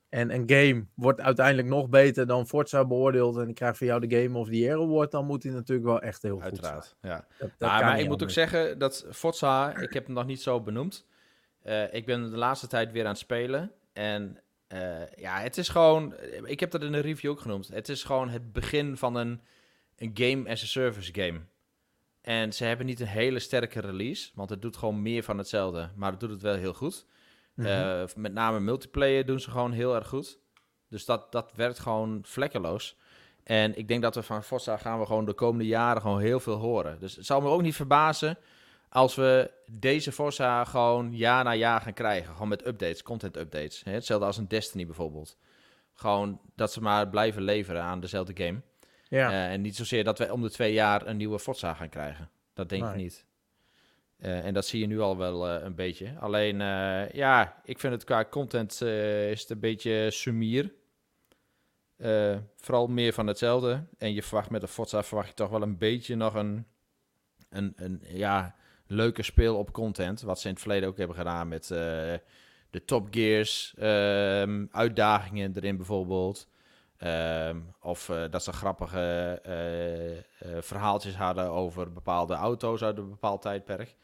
En 0.10 0.34
een 0.34 0.44
game 0.50 0.86
wordt 0.94 1.22
uiteindelijk 1.22 1.68
nog 1.68 1.90
beter 1.90 2.28
dan 2.28 2.48
Forza 2.48 2.86
beoordeeld. 2.86 3.38
En 3.38 3.46
die 3.46 3.54
krijgt 3.54 3.78
van 3.78 3.88
jou 3.88 4.08
de 4.08 4.22
Game 4.22 4.38
of 4.38 4.48
the 4.48 4.58
Year 4.58 4.82
Award. 4.82 5.12
Dan 5.12 5.26
moet 5.26 5.44
hij 5.44 5.52
natuurlijk 5.52 5.88
wel 5.88 6.02
echt 6.02 6.22
heel 6.22 6.40
goed. 6.40 6.60
Ja. 6.62 6.82
zijn. 7.02 7.26
Dat, 7.40 7.50
dat 7.58 7.70
Nou, 7.70 7.84
maar 7.84 8.00
ik 8.00 8.08
moet 8.08 8.24
ook 8.24 8.30
zeggen 8.30 8.80
dat 8.80 9.06
Forza, 9.12 9.78
ik 9.78 9.94
heb 9.94 10.06
hem 10.06 10.16
nog 10.16 10.26
niet 10.26 10.42
zo 10.42 10.62
benoemd. 10.62 11.06
Eh, 11.62 11.94
ik 11.94 12.06
ben 12.06 12.30
de 12.30 12.38
laatste 12.38 12.68
tijd 12.68 12.92
weer 12.92 13.04
aan 13.04 13.10
het 13.10 13.18
spelen. 13.18 13.72
En 13.94 14.42
eh, 14.68 15.08
ja, 15.16 15.40
het 15.40 15.58
is 15.58 15.70
gewoon, 15.70 16.16
ik 16.44 16.60
heb 16.60 16.72
dat 16.72 16.84
in 16.84 16.94
een 16.94 17.02
review 17.02 17.32
ook 17.32 17.40
genoemd. 17.40 17.68
Het 17.68 17.90
is 17.90 18.04
gewoon 18.04 18.30
het 18.30 18.54
begin 18.54 18.98
van 18.98 19.16
een, 19.16 19.42
een 19.96 20.12
game 20.14 20.50
as 20.50 20.64
a 20.64 20.66
service 20.66 21.14
game. 21.14 21.40
En 22.22 22.54
ze 22.54 22.64
hebben 22.64 22.86
niet 22.86 23.00
een 23.00 23.08
hele 23.08 23.40
sterke 23.40 23.80
release, 23.80 24.32
want 24.36 24.50
het 24.50 24.62
doet 24.62 24.78
gewoon 24.78 25.02
meer 25.02 25.24
van 25.24 25.38
hetzelfde. 25.38 25.90
Maar 25.96 26.12
het 26.12 26.20
doet 26.20 26.30
het 26.30 26.42
wel 26.42 26.56
heel 26.56 26.74
goed. 26.74 27.06
Mhm. 27.58 27.68
Eh, 27.68 28.04
met 28.16 28.34
name 28.34 28.60
multiplayer 28.60 29.26
doen 29.26 29.40
ze 29.40 29.52
gewoon 29.52 29.72
heel 29.72 29.96
erg 29.96 30.08
goed. 30.08 30.40
Dus 30.90 31.06
dat, 31.06 31.32
dat 31.32 31.52
werkt 31.56 31.80
gewoon 31.80 32.20
vlekkeloos. 32.24 32.98
En 33.44 33.78
ik 33.78 33.88
denk 33.88 34.02
dat 34.02 34.16
we 34.16 34.24
van 34.24 34.44
Forza 34.44 34.78
gaan 34.78 35.00
we 35.00 35.06
gewoon 35.06 35.26
de 35.26 35.34
komende 35.34 35.66
jaren 35.66 36.02
gewoon 36.02 36.20
heel 36.20 36.40
veel 36.40 36.56
horen. 36.56 37.00
Dus 37.00 37.16
het 37.16 37.26
zal 37.26 37.42
me 37.42 37.50
ook 37.50 37.62
niet 37.62 37.76
verbazen 37.76 38.38
als 38.90 39.16
we 39.16 39.52
deze 39.72 40.12
Forza 40.12 40.64
gewoon 40.64 41.16
jaar 41.16 41.44
na 41.44 41.54
jaar 41.54 41.82
gaan 41.82 41.94
krijgen. 41.94 42.34
Gewoon 42.34 42.48
met 42.48 42.68
updates, 42.68 43.04
content 43.04 43.38
updates. 43.38 43.82
Hetzelfde 43.86 44.26
als 44.26 44.38
een 44.38 44.48
Destiny 44.48 44.86
bijvoorbeeld. 44.86 45.38
Gewoon 45.94 46.42
dat 46.56 46.74
ze 46.74 46.82
maar 46.82 47.10
blijven 47.10 47.42
leveren 47.42 47.82
aan 47.82 48.00
dezelfde 48.00 48.44
game. 48.44 48.62
ja. 49.10 49.32
Eh, 49.32 49.52
en 49.52 49.62
niet 49.62 49.76
zozeer 49.76 50.04
dat 50.04 50.18
we 50.18 50.34
om 50.34 50.42
de 50.42 50.52
twee 50.52 50.74
jaar 50.74 51.08
een 51.08 51.18
nieuwe 51.18 51.40
Forza 51.40 51.74
gaan 51.74 51.90
krijgen. 51.90 52.30
Dat 52.54 52.70
denk 52.70 52.86
ik 52.86 52.96
niet. 52.96 53.26
Eh, 54.18 54.46
en 54.46 54.54
dat 54.54 54.66
zie 54.66 54.80
je 54.80 54.88
nu 54.88 55.00
al 55.00 55.18
wel 55.18 55.48
eh, 55.48 55.64
een 55.64 55.76
beetje. 55.76 56.14
Alleen, 56.20 56.62
eh, 56.62 57.10
ja, 57.12 57.62
ik 57.64 57.80
vind 57.80 57.94
het 57.94 58.04
qua 58.04 58.26
content 58.26 58.82
is 58.82 59.42
het 59.42 59.50
een 59.50 59.60
beetje 59.60 60.12
sumier. 60.12 60.74
Vooral 62.56 62.88
meer 62.88 63.14
van 63.14 63.28
hetzelfde. 63.28 63.84
En 63.98 64.14
je 64.14 64.24
verwacht 64.24 64.50
met 64.50 64.62
de 64.62 64.68
Forza 64.68 65.04
verwacht 65.04 65.28
je 65.28 65.34
toch 65.34 65.50
wel 65.50 65.62
een 65.62 65.78
beetje 65.78 66.16
nog 66.16 66.34
een, 66.34 66.66
een, 67.50 67.74
een 67.76 68.02
ja, 68.08 68.56
leuke 68.88 69.24
speel 69.24 69.58
op 69.58 69.72
content. 69.72 70.22
Wat 70.22 70.40
ze 70.40 70.48
in 70.48 70.54
het 70.54 70.62
verleden 70.62 70.90
ook 70.90 70.98
hebben 70.98 71.16
gedaan 71.16 71.48
met 71.48 71.68
de 72.70 72.86
Top 72.86 73.08
Gears, 73.12 73.74
ehm, 73.78 74.66
uitdagingen 74.72 75.56
erin 75.56 75.78
bijvoorbeeld. 75.78 76.48
Ehm, 76.98 77.58
of 77.82 78.10
eh, 78.10 78.24
dat 78.30 78.44
ze 78.44 78.54
grappige 78.54 79.40
eh, 79.44 80.18
eh, 80.18 80.24
verhaaltjes 80.60 81.16
hadden 81.16 81.50
over 81.50 81.94
bepaalde 81.94 82.34
auto's 82.34 82.84
uit 82.84 82.98
een 82.98 83.10
bepaald 83.10 83.42
tijdperk. 83.42 83.96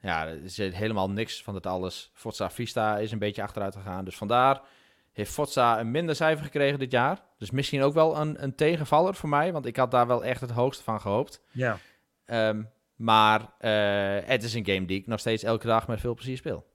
Ja, 0.00 0.26
er 0.26 0.40
zit 0.44 0.74
helemaal 0.74 1.10
niks 1.10 1.42
van 1.42 1.54
dat 1.54 1.66
alles. 1.66 2.10
Forza 2.14 2.50
Vista 2.50 2.98
is 2.98 3.12
een 3.12 3.18
beetje 3.18 3.42
achteruit 3.42 3.74
gegaan. 3.76 4.04
Dus 4.04 4.16
vandaar 4.16 4.60
heeft 5.12 5.32
Forza 5.32 5.80
een 5.80 5.90
minder 5.90 6.14
cijfer 6.14 6.44
gekregen 6.44 6.78
dit 6.78 6.90
jaar. 6.90 7.20
Dus 7.38 7.50
misschien 7.50 7.82
ook 7.82 7.94
wel 7.94 8.16
een, 8.16 8.42
een 8.42 8.54
tegenvaller 8.54 9.14
voor 9.14 9.28
mij. 9.28 9.52
Want 9.52 9.66
ik 9.66 9.76
had 9.76 9.90
daar 9.90 10.06
wel 10.06 10.24
echt 10.24 10.40
het 10.40 10.50
hoogste 10.50 10.82
van 10.82 11.00
gehoopt. 11.00 11.42
ja. 11.50 11.78
Ehm, 12.24 12.62
maar 12.96 13.40
het 14.24 14.42
is 14.42 14.54
een 14.54 14.66
game 14.66 14.86
die 14.86 14.98
ik 14.98 15.06
nog 15.06 15.20
steeds 15.20 15.42
elke 15.42 15.66
dag 15.66 15.88
met 15.88 16.00
veel 16.00 16.14
plezier 16.14 16.36
speel. 16.36 16.66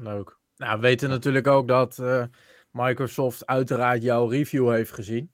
Leuk. 0.00 0.36
Nou, 0.56 0.74
we 0.74 0.80
weten 0.80 1.08
natuurlijk 1.08 1.46
ook 1.46 1.68
dat 1.68 1.98
Microsoft 2.72 3.46
uiteraard 3.46 4.02
jouw 4.02 4.26
review 4.28 4.70
heeft 4.70 4.92
gezien. 4.92 5.30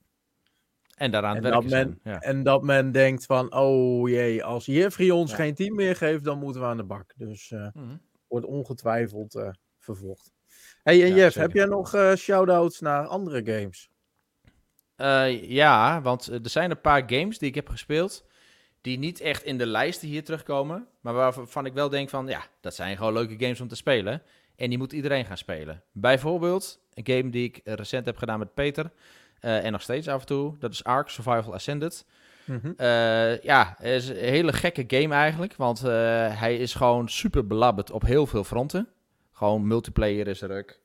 En 0.95 1.11
daaraan 1.11 1.35
En 1.35 1.41
dat. 1.41 1.87
Ja. 2.03 2.19
En 2.21 2.43
dat 2.43 2.63
men 2.63 2.91
denkt 2.91 3.25
van, 3.25 3.53
oh 3.53 4.09
jee, 4.09 4.43
als 4.43 4.65
Jeffrey 4.65 5.09
ons 5.11 5.29
Ja. 5.31 5.35
geen 5.37 5.55
team 5.55 5.75
meer 5.75 5.95
geeft, 5.95 6.23
dan 6.23 6.39
moeten 6.39 6.61
we 6.61 6.67
aan 6.67 6.77
de 6.77 6.83
bak. 6.83 7.13
Dus 7.15 7.51
eh, 7.51 7.67
Mhm. 7.73 7.95
wordt 8.27 8.45
ongetwijfeld 8.45 9.35
eh, 9.35 9.49
vervolgd. 9.79 10.31
hey, 10.83 11.01
en 11.03 11.07
Ja, 11.09 11.15
Jeff, 11.15 11.33
zeker. 11.33 11.41
heb 11.41 11.51
jij 11.57 11.65
nog 11.65 11.93
eh 11.93 12.13
shout-outs 12.15 12.79
naar 12.79 13.05
andere 13.07 13.41
games? 13.45 13.89
Ja, 15.41 16.01
want 16.01 16.27
er 16.27 16.49
zijn 16.49 16.71
een 16.71 16.81
paar 16.81 17.03
games 17.07 17.37
die 17.37 17.49
ik 17.49 17.55
heb 17.55 17.69
gespeeld. 17.69 18.25
Die 18.81 18.97
niet 18.97 19.19
echt 19.19 19.43
in 19.43 19.57
de 19.57 19.65
lijsten 19.65 20.07
hier 20.07 20.23
terugkomen. 20.23 20.87
Maar 21.01 21.13
waarvan 21.13 21.65
ik 21.65 21.73
wel 21.73 21.89
denk 21.89 22.09
van, 22.09 22.27
ja, 22.27 22.41
dat 22.61 22.75
zijn 22.75 22.97
gewoon 22.97 23.13
leuke 23.13 23.35
games 23.45 23.61
om 23.61 23.67
te 23.67 23.75
spelen. 23.75 24.21
En 24.59 24.69
die 24.69 24.77
moet 24.77 24.93
iedereen 24.93 25.25
gaan 25.25 25.37
spelen. 25.37 25.83
Bijvoorbeeld 25.91 26.79
een 26.93 27.15
game 27.15 27.29
die 27.29 27.43
ik 27.47 27.57
eh, 27.57 27.73
recent 27.73 28.05
heb 28.05 28.17
gedaan 28.17 28.39
met 28.39 28.53
Peter. 28.53 28.91
eh, 29.39 29.65
en 29.65 29.71
nog 29.71 29.81
steeds 29.81 30.07
af 30.07 30.19
en 30.19 30.25
toe. 30.25 30.55
Dat 30.59 30.71
is 30.73 30.83
Ark 30.83 31.09
Survival 31.09 31.53
Ascended. 31.53 32.05
Mhm. 32.45 32.71
Eh, 32.77 33.39
ja, 33.41 33.75
het 33.77 33.91
is 34.03 34.07
een 34.09 34.15
hele 34.15 34.53
gekke 34.53 34.83
game 34.87 35.15
eigenlijk. 35.15 35.55
Want 35.55 35.81
hij 35.81 36.57
is 36.57 36.73
gewoon 36.73 37.09
super 37.09 37.47
belabberd 37.47 37.91
op 37.91 38.01
heel 38.01 38.25
veel 38.27 38.43
fronten. 38.43 38.87
Gewoon 39.31 39.67
multiplayer 39.67 40.27
is 40.27 40.41
er 40.41 40.57
ook. 40.57 40.79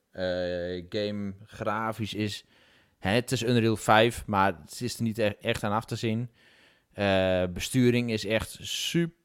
Game 0.89 1.33
grafisch 1.47 2.15
is... 2.15 2.45
Hè, 2.99 3.11
het 3.11 3.33
is 3.33 3.43
Unreal 3.43 3.77
5, 3.77 4.27
maar 4.27 4.55
het 4.63 4.81
is 4.81 4.97
er 4.97 5.03
niet 5.03 5.19
e- 5.19 5.35
echt 5.41 5.63
aan 5.65 5.73
af 5.73 5.85
te 5.85 5.97
zien. 5.97 6.31
Besturing 7.53 8.11
is 8.13 8.27
echt 8.27 8.57
super, 8.61 9.17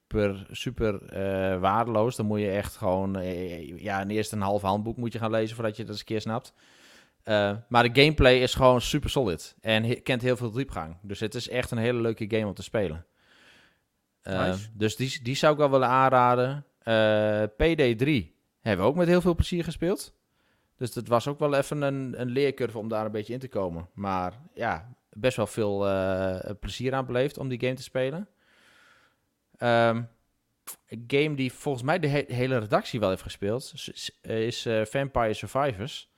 super 0.52 1.04
eh, 1.06 1.60
waardeloos. 1.60 2.16
Dan 2.16 2.26
moet 2.26 2.40
je 2.40 2.50
echt 2.52 2.76
gewoon... 2.76 3.16
eh, 3.16 3.78
ja, 3.80 4.02
een 4.02 4.10
eerste 4.10 4.36
een 4.36 4.42
half 4.42 4.62
handboek 4.62 4.98
moet 4.98 5.14
je 5.14 5.20
gaan 5.20 5.32
lezen 5.32 5.56
voordat 5.56 5.76
je 5.76 5.82
het 5.82 5.92
eens 5.92 6.00
een 6.00 6.06
keer 6.06 6.22
snapt. 6.22 6.54
Eh, 7.24 7.56
maar 7.70 7.92
de 7.94 8.02
gameplay 8.02 8.38
is 8.38 8.54
gewoon 8.54 8.82
super 8.82 9.10
solid. 9.10 9.56
En 9.62 9.84
he- 9.84 9.94
kent 9.96 10.22
heel 10.22 10.38
veel 10.38 10.52
diepgang. 10.52 10.98
Dus 11.02 11.20
het 11.20 11.36
is 11.36 11.50
echt 11.50 11.72
een 11.72 11.78
hele 11.78 12.02
leuke 12.02 12.26
game 12.30 12.48
om 12.48 12.54
te 12.54 12.64
spelen. 12.64 13.06
Nice. 14.24 14.68
Dus 14.74 14.96
die, 14.96 15.20
die 15.24 15.36
zou 15.36 15.54
ik 15.54 15.60
wel 15.60 15.70
willen 15.72 15.88
aanraden. 15.88 16.66
Eh, 16.80 17.44
PD3 17.44 18.32
hebben 18.62 18.86
we 18.86 18.92
ook 18.92 18.96
met 18.96 19.08
heel 19.08 19.22
veel 19.22 19.36
plezier 19.36 19.64
gespeeld. 19.64 20.14
Dus 20.78 20.94
dat 20.94 21.08
was 21.08 21.28
ook 21.28 21.40
wel 21.40 21.54
even 21.54 21.82
een, 21.82 22.22
een 22.22 22.30
leercurve 22.30 22.78
om 22.78 22.88
daar 22.88 23.06
een 23.06 23.12
beetje 23.12 23.34
in 23.34 23.40
te 23.40 23.48
komen. 23.48 23.90
Maar 23.94 24.34
ja, 24.54 24.94
best 25.10 25.38
wel 25.38 25.48
veel 25.48 25.78
plezier 26.60 26.94
aan 26.94 27.06
beleefd 27.06 27.38
om 27.38 27.48
die 27.50 27.60
game 27.60 27.74
te 27.74 27.84
spelen. 27.84 28.28
Ehm, 29.60 30.04
een 30.88 31.04
game 31.08 31.36
die 31.36 31.54
volgens 31.54 31.84
mij 31.84 32.00
de 32.00 32.08
he- 32.08 32.24
hele 32.28 32.58
redactie 32.58 33.00
wel 33.00 33.10
heeft 33.10 33.22
gespeeld, 33.22 33.74
is, 34.22 34.66
eh, 34.66 34.86
Vampire 34.86 35.34
Survivors. 35.34 36.12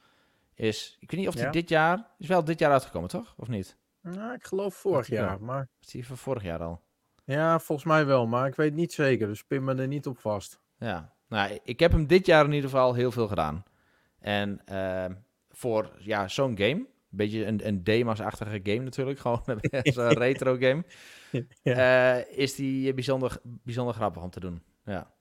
Is, 0.53 0.98
ik 1.00 1.12
weet 1.12 1.19
niet 1.19 1.29
of 1.29 1.36
die 1.36 1.43
Ja. 1.43 1.51
dit 1.51 1.69
jaar, 1.69 2.07
is 2.17 2.27
wel 2.27 2.43
dit 2.43 2.60
jaar 2.60 2.71
uitgekomen, 2.71 3.10
toch? 3.10 3.33
Of 3.38 3.48
niet? 3.48 3.77
Nou, 4.01 4.33
ik 4.33 4.45
geloof 4.45 4.75
vorig 4.75 5.07
wel. 5.07 5.19
jaar, 5.24 5.41
maar 5.41 5.67
Is 5.81 5.88
die 5.88 6.05
van 6.07 6.17
vorig 6.17 6.43
jaar 6.43 6.60
al? 6.60 6.81
ja, 7.25 7.60
volgens 7.60 7.88
mij 7.88 8.05
wel, 8.05 8.27
maar 8.27 8.48
ik 8.48 8.55
weet 8.55 8.74
niet 8.74 8.93
zeker, 8.93 9.27
dus 9.27 9.43
pin 9.43 9.63
me 9.63 9.75
er 9.75 9.88
niet 9.88 10.07
op 10.07 10.19
vast. 10.19 10.60
Ja, 10.77 11.13
nou, 11.27 11.60
ik 11.63 11.79
heb 11.79 11.91
hem 11.91 12.07
dit 12.07 12.25
jaar 12.25 12.45
in 12.45 12.51
ieder 12.51 12.69
geval 12.69 12.93
heel 12.93 13.12
veel 13.12 13.27
gedaan. 13.27 13.63
En 14.19 14.62
ehm, 14.65 15.13
voor 15.50 15.91
ja, 15.98 16.27
zo'n 16.27 16.57
game, 16.57 16.86
beetje 17.18 17.46
een, 17.46 17.68
een 17.68 17.84
Demas-achtige 17.84 18.60
game 18.63 18.80
natuurlijk, 18.84 19.20
gewoon 19.25 19.44
zo'n 19.84 20.08
retro 20.25 20.58
game, 20.60 20.84
eh, 21.63 22.38
is 22.38 22.56
die 22.56 22.94
bijzonder, 22.94 23.38
bijzonder 23.44 23.94
grappig 23.94 24.24
om 24.24 24.30
te 24.30 24.39
doen. 24.39 24.63
Ja, 24.86 25.12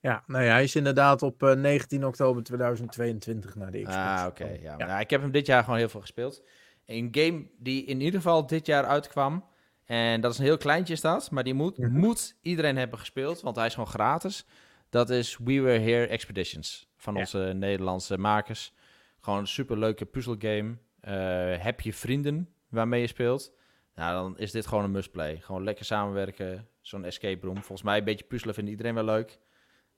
Ja, 0.00 0.22
nou 0.26 0.44
ja, 0.44 0.52
hij 0.52 0.62
is 0.62 0.76
inderdaad 0.76 1.22
op 1.22 1.42
eh, 1.42 1.54
19 1.54 2.06
oktober 2.06 2.42
2022 2.42 3.54
naar 3.54 3.70
de 3.70 3.78
Xbox. 3.82 3.96
ah, 3.96 4.24
oké. 4.28 4.42
gekomen. 4.44 4.62
ja. 4.62 4.74
Ja. 4.78 4.86
Nou, 4.86 5.00
ik 5.00 5.10
heb 5.10 5.20
hem 5.20 5.30
dit 5.30 5.46
jaar 5.46 5.62
gewoon 5.64 5.78
heel 5.78 5.88
veel 5.88 6.00
gespeeld. 6.00 6.42
Een 6.86 7.08
game 7.10 7.46
die 7.58 7.84
in 7.84 8.00
ieder 8.00 8.20
geval 8.20 8.46
dit 8.46 8.66
jaar 8.66 8.84
uitkwam, 8.84 9.44
en 9.84 10.20
dat 10.20 10.32
is 10.32 10.38
een 10.38 10.44
heel 10.44 10.56
kleintje 10.56 10.92
is 10.94 11.00
dat, 11.00 11.30
maar 11.30 11.44
die 11.44 11.54
moet, 11.54 11.78
Mhm. 11.78 11.98
moet 11.98 12.36
iedereen 12.42 12.76
hebben 12.76 12.98
gespeeld, 12.98 13.40
want 13.40 13.56
hij 13.56 13.66
is 13.66 13.74
gewoon 13.74 13.88
gratis. 13.88 14.46
Dat 14.90 15.10
is 15.10 15.38
We 15.44 15.60
Were 15.60 15.78
Here 15.78 16.06
Expeditions 16.06 16.88
van 16.96 17.14
Ja. 17.14 17.20
onze 17.20 17.38
Nederlandse 17.38 18.18
makers. 18.18 18.72
Gewoon 19.20 19.38
een 19.38 19.46
superleuke 19.46 20.04
puzzelgame. 20.04 20.76
Eh 21.02 21.56
heb 21.58 21.80
je 21.80 21.92
vrienden 21.92 22.48
waarmee 22.68 23.00
je 23.00 23.06
speelt? 23.06 23.52
Nou, 23.94 24.12
dan 24.12 24.38
is 24.38 24.50
dit 24.50 24.66
gewoon 24.66 24.84
een 24.84 24.90
must-play. 24.90 25.36
Gewoon 25.40 25.64
lekker 25.64 25.84
samenwerken, 25.84 26.68
zo'n 26.80 27.04
escape 27.04 27.46
room. 27.46 27.56
Volgens 27.56 27.82
mij 27.82 27.98
een 27.98 28.04
beetje 28.04 28.24
puzzelen 28.24 28.54
vindt 28.54 28.70
iedereen 28.70 28.94
wel 28.94 29.04
leuk. 29.04 29.38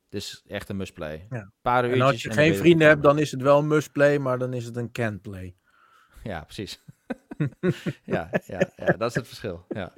Dus 0.09 0.45
echt 0.47 0.69
een 0.69 0.77
must-play. 0.77 1.27
Ja. 1.31 1.53
Paar 1.63 1.85
En 1.85 2.01
als 2.01 2.23
je 2.23 2.29
en 2.29 2.35
geen 2.35 2.55
vrienden 2.55 2.89
hebt, 2.89 3.03
dan 3.03 3.19
is 3.19 3.31
het 3.31 3.43
wel 3.43 3.59
een 3.59 3.67
must-play, 3.67 4.19
maar 4.19 4.39
dan 4.39 4.53
is 4.53 4.65
het 4.65 4.77
een 4.77 4.93
can-play. 4.93 5.57
Ja, 6.23 6.45
precies. 6.45 6.83
ja, 8.05 8.31
ja, 8.47 8.71
ja, 8.77 8.87
dat 8.87 9.09
is 9.09 9.15
het 9.15 9.27
verschil. 9.27 9.65
Ja. 9.69 9.93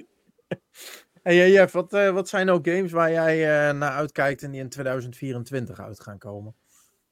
Hey 1.23 1.43
eh, 1.43 1.53
Jeff, 1.53 1.73
wat, 1.73 1.93
uh, 1.93 2.09
wat 2.09 2.29
zijn 2.29 2.49
ook 2.49 2.67
games 2.67 2.91
waar 2.91 3.11
jij 3.11 3.37
uh, 3.37 3.77
naar 3.77 3.91
uitkijkt 3.91 4.43
en 4.43 4.51
die 4.51 4.61
in 4.61 4.69
2024 4.69 5.79
uit 5.79 5.99
gaan 5.99 6.17
komen? 6.17 6.55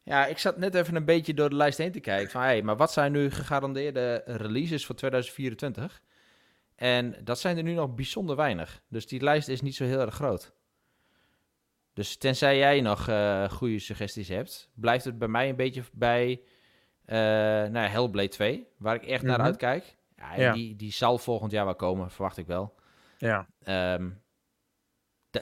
Ja, 0.06 0.26
ik 0.26 0.38
zat 0.38 0.58
net 0.58 0.76
even 0.76 0.96
een 0.96 1.06
beetje 1.06 1.34
door 1.34 1.50
de 1.50 1.56
lijst 1.56 1.78
heen 1.78 1.92
te 1.92 2.00
kijken. 2.00 2.32
Van, 2.32 2.42
hey, 2.42 2.62
maar 2.62 2.78
wat 2.78 2.92
zijn 2.94 3.12
nu 3.12 3.32
gegarandeerde 3.32 4.22
releases 4.26 4.86
voor 4.86 4.96
2024? 4.96 6.02
En 6.76 7.16
dat 7.24 7.40
zijn 7.40 7.58
er 7.58 7.64
nu 7.64 7.74
nog 7.74 7.94
bijzonder 7.96 8.36
weinig. 8.36 8.82
Dus 8.88 9.08
die 9.08 9.22
lijst 9.24 9.48
is 9.48 9.62
niet 9.62 9.76
zo 9.76 9.84
heel 9.84 10.00
erg 10.00 10.14
groot. 10.16 10.54
Dus 11.94 12.18
tenzij 12.18 12.58
jij 12.58 12.82
nog 12.82 13.08
uh, 13.10 13.50
goede 13.50 13.80
suggesties 13.80 14.28
hebt, 14.28 14.70
blijft 14.74 15.06
het 15.06 15.18
bij 15.18 15.28
mij 15.28 15.50
een 15.50 15.56
beetje 15.56 15.84
bij 15.92 16.30
uh, 17.06 17.16
nou, 17.72 17.78
Hellblade 17.78 18.28
2, 18.28 18.68
waar 18.78 18.96
ik 18.96 19.04
echt 19.06 19.24
naar 19.24 19.38
Mhm. 19.38 19.46
uitkijk. 19.48 19.96
Ja. 20.38 20.54
Die, 20.54 20.76
die 20.76 20.92
zal 20.92 21.18
volgend 21.18 21.52
jaar 21.52 21.66
wel 21.66 21.76
komen, 21.76 22.12
verwacht 22.12 22.38
ik 22.38 22.48
wel. 22.48 22.76
Ja. 23.18 23.48
D- 23.64 24.02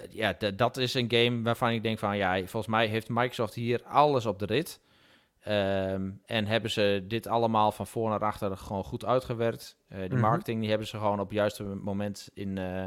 ja, 0.09 0.33
dat 0.55 0.77
is 0.77 0.93
een 0.93 1.11
game 1.11 1.41
waarvan 1.41 1.69
ik 1.71 1.83
denk 1.83 1.99
van, 1.99 2.17
ja, 2.17 2.37
volgens 2.37 2.67
mij 2.67 2.87
heeft 2.87 3.09
Microsoft 3.09 3.53
hier 3.53 3.83
alles 3.83 4.25
op 4.25 4.39
de 4.39 4.45
rit. 4.45 4.81
Ehm, 5.39 6.11
en 6.25 6.45
hebben 6.45 6.71
ze 6.71 7.03
dit 7.07 7.27
allemaal 7.27 7.71
van 7.71 7.87
voor 7.87 8.09
naar 8.09 8.19
achter 8.19 8.57
gewoon 8.57 8.83
goed 8.83 9.05
uitgewerkt. 9.05 9.77
Eh, 9.87 9.99
die 9.99 10.09
Mhm. 10.09 10.19
marketing 10.19 10.59
die 10.59 10.69
hebben 10.69 10.87
ze 10.87 10.97
gewoon 10.97 11.19
op 11.19 11.27
het 11.27 11.37
juiste 11.37 11.63
moment 11.63 12.29
in, 12.33 12.57
eh, 12.57 12.85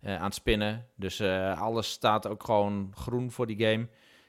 aan 0.00 0.24
het 0.24 0.34
spinnen. 0.34 0.86
Dus 0.96 1.20
alles 1.56 1.90
staat 1.90 2.26
ook 2.26 2.44
gewoon 2.44 2.92
groen 2.94 3.30
voor 3.30 3.46
die 3.46 3.66
game. 3.66 3.88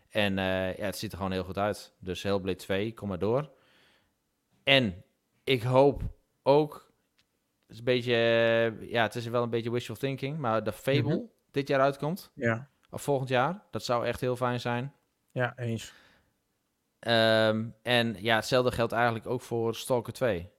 En 0.09 0.35
ja, 0.77 0.85
het 0.85 0.97
ziet 0.97 1.11
er 1.11 1.17
gewoon 1.17 1.31
heel 1.31 1.43
goed 1.43 1.57
uit. 1.57 1.93
Dus 1.99 2.23
Hellblade 2.23 2.57
2, 2.57 2.93
kom 2.93 3.07
maar 3.07 3.19
door. 3.19 3.49
En 4.63 5.03
ik 5.43 5.63
hoop 5.63 6.01
ook, 6.43 6.91
het 7.61 7.71
is 7.71 7.77
een 7.77 7.83
beetje, 7.83 8.13
ja, 8.81 9.03
het 9.03 9.15
is 9.15 9.27
wel 9.27 9.43
een 9.43 9.49
beetje 9.49 9.71
wishful 9.71 9.95
thinking, 9.95 10.37
maar 10.37 10.63
de 10.63 10.71
Fable 10.71 11.15
Mhm. 11.15 11.25
Dit 11.57 11.67
jaar 11.67 11.79
uitkomt, 11.81 12.31
Ja. 12.35 12.67
of 12.89 13.01
volgend 13.01 13.29
jaar, 13.29 13.63
dat 13.71 13.83
zou 13.83 14.05
echt 14.05 14.21
heel 14.21 14.35
fijn 14.35 14.59
zijn. 14.59 14.93
Ja, 15.31 15.53
eens. 15.57 15.93
Ehm, 16.99 17.65
en 17.83 18.15
ja, 18.19 18.35
hetzelfde 18.35 18.71
geldt 18.71 18.91
eigenlijk 18.91 19.27
ook 19.27 19.41
voor 19.41 19.75
Stalker 19.75 20.13
2. 20.13 20.39
Ik 20.39 20.49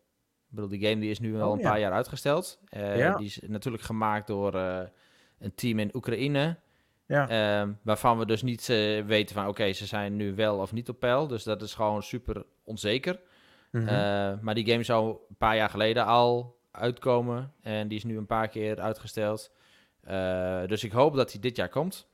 bedoel, 0.55 0.69
die 0.69 0.88
game 0.88 1.00
die 1.00 1.11
is 1.11 1.21
nu 1.21 1.33
wel 1.33 1.49
Oh, 1.49 1.55
een 1.57 1.61
ja. 1.62 1.69
paar 1.71 1.81
jaar 1.81 1.93
uitgesteld. 1.93 2.61
Eh, 2.69 2.97
Ja. 2.99 3.17
Die 3.17 3.26
is 3.26 3.40
natuurlijk 3.47 3.83
gemaakt 3.83 4.26
door 4.26 4.55
eh, 4.55 4.81
een 5.38 5.55
team 5.55 5.78
in 5.78 5.90
Oekraïne. 5.97 6.57
Ja. 7.07 7.28
Ehm, 7.28 7.73
waarvan 7.83 8.19
we 8.19 8.26
dus 8.26 8.43
niet 8.43 8.69
eh, 8.69 9.05
weten 9.05 9.35
van 9.35 9.47
oké, 9.49 9.73
ze 9.73 9.87
zijn 9.87 10.17
nu 10.17 10.35
wel 10.35 10.59
of 10.59 10.73
niet 10.73 10.88
op 10.88 10.99
peil. 11.00 11.26
Dus 11.26 11.43
dat 11.43 11.62
is 11.62 11.75
gewoon 11.75 12.02
super 12.02 12.47
onzeker. 12.64 13.21
Mhm. 13.71 14.38
Maar 14.45 14.55
die 14.55 14.71
game 14.71 14.83
zou 14.83 15.09
een 15.28 15.37
paar 15.38 15.57
jaar 15.57 15.71
geleden 15.71 16.05
al 16.07 16.59
uitkomen. 16.71 17.52
En 17.62 17.88
die 17.88 17.99
is 17.99 18.05
nu 18.05 18.17
een 18.17 18.26
paar 18.26 18.49
keer 18.49 18.81
uitgesteld. 18.81 19.52
Eh, 20.00 20.67
dus 20.67 20.85
ik 20.85 20.93
hoop 20.93 21.14
dat 21.14 21.33
hij 21.33 21.40
dit 21.40 21.57
jaar 21.57 21.69
komt. 21.69 22.07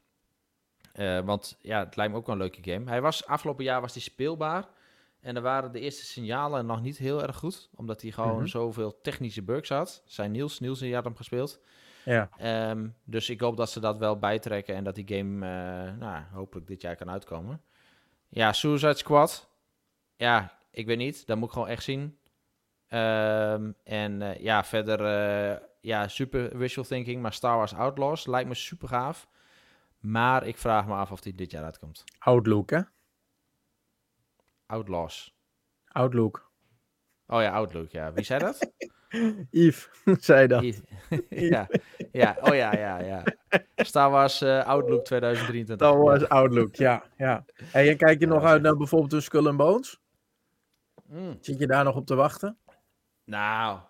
Eh, 0.93 1.21
want 1.21 1.59
ja, 1.61 1.79
het 1.85 1.97
lijkt 1.97 2.13
me 2.13 2.19
ook 2.19 2.27
wel 2.27 2.35
een 2.35 2.41
leuke 2.41 2.71
game. 2.71 2.91
Hij 2.91 3.01
was, 3.01 3.27
afgelopen 3.27 3.65
jaar 3.65 3.81
was 3.81 3.93
hij 3.93 4.03
speelbaar. 4.03 4.65
En 5.21 5.37
er 5.37 5.43
waren 5.43 5.73
de 5.73 5.81
eerste 5.81 6.05
signalen 6.05 6.67
nog 6.67 6.83
niet 6.83 6.99
heel 6.99 7.23
erg 7.23 7.37
goed. 7.37 7.69
Omdat 7.75 8.03
hij 8.03 8.11
gewoon 8.11 8.37
Mhm. 8.37 8.47
zoveel 8.47 9.01
technische 9.01 9.43
bugs 9.43 9.69
had. 9.69 10.03
Zijn 10.07 10.31
Niels, 10.31 10.61
Niels 10.61 10.79
die 10.79 10.95
had 10.95 11.05
hem 11.05 11.17
gespeeld. 11.17 11.61
ja. 12.05 12.29
Ehm, 12.39 12.89
dus 13.05 13.31
ik 13.31 13.41
hoop 13.41 13.57
dat 13.57 13.71
ze 13.71 13.81
dat 13.81 13.99
wel 13.99 14.19
bijtrekken. 14.19 14.75
En 14.75 14.85
dat 14.85 14.95
die 14.95 15.17
game 15.17 15.47
eh, 15.47 15.99
nou, 15.99 16.23
hopelijk 16.33 16.67
dit 16.67 16.83
jaar 16.83 16.97
kan 16.97 17.11
uitkomen. 17.11 17.63
Ja, 18.29 18.53
Suicide 18.53 18.95
Squad. 18.97 19.49
Ja, 20.17 20.59
ik 20.71 20.87
weet 20.87 20.97
niet. 20.99 21.27
Dat 21.27 21.37
moet 21.37 21.47
ik 21.47 21.53
gewoon 21.53 21.69
echt 21.69 21.83
zien. 21.83 22.19
Ehm, 22.89 23.71
en 23.85 24.37
ja, 24.43 24.65
verder, 24.65 25.01
ja, 25.85 26.09
super 26.09 26.59
visual 26.59 26.87
thinking. 26.87 27.23
Maar 27.23 27.33
Star 27.33 27.57
Wars 27.57 27.75
Outlaws 27.75 28.27
lijkt 28.27 28.49
me 28.49 28.55
super 28.55 28.89
gaaf. 28.89 29.29
Maar 29.99 30.47
ik 30.47 30.59
vraag 30.59 30.87
me 30.87 30.95
af 30.95 31.11
of 31.13 31.21
die 31.21 31.35
dit 31.35 31.51
jaar 31.51 31.65
uitkomt. 31.65 32.05
Outlook, 32.19 32.71
hè? 32.71 32.81
Outlaws. 34.67 35.35
Outlook. 35.89 36.51
Oh 37.27 37.41
ja, 37.43 37.51
Outlook, 37.53 37.91
ja. 37.91 38.13
Wie 38.13 38.25
zei 38.25 38.41
dat? 38.41 38.71
Yves 39.51 39.89
zei 40.27 40.47
dat. 40.47 40.65
Ja, 41.29 41.69
ja, 42.13 42.37
oh 42.41 42.55
ja, 42.55 42.75
ja, 42.77 42.99
ja. 42.99 43.23
Star 43.77 44.11
Wars 44.11 44.41
eh, 44.41 44.67
Outlook 44.67 45.05
2023. 45.05 45.89
Dat 45.89 45.97
was 45.97 46.21
Ja. 46.21 46.27
Outlook, 46.27 46.75
ja. 46.75 47.05
ja. 47.17 47.45
Hey, 47.65 47.91
en 47.91 47.97
kijk 47.97 48.21
je 48.21 48.27
Ja, 48.27 48.33
nog 48.33 48.43
uit 48.45 48.55
echt- 48.55 48.63
naar 48.63 48.77
bijvoorbeeld 48.77 49.13
een 49.13 49.23
Skull 49.23 49.47
and 49.47 49.57
Bones? 49.57 50.01
Mm. 51.07 51.37
Zit 51.41 51.59
je 51.59 51.67
daar 51.67 51.85
nog 51.85 51.97
op 51.97 52.07
te 52.07 52.15
wachten? 52.15 52.59
Nou, 53.25 53.81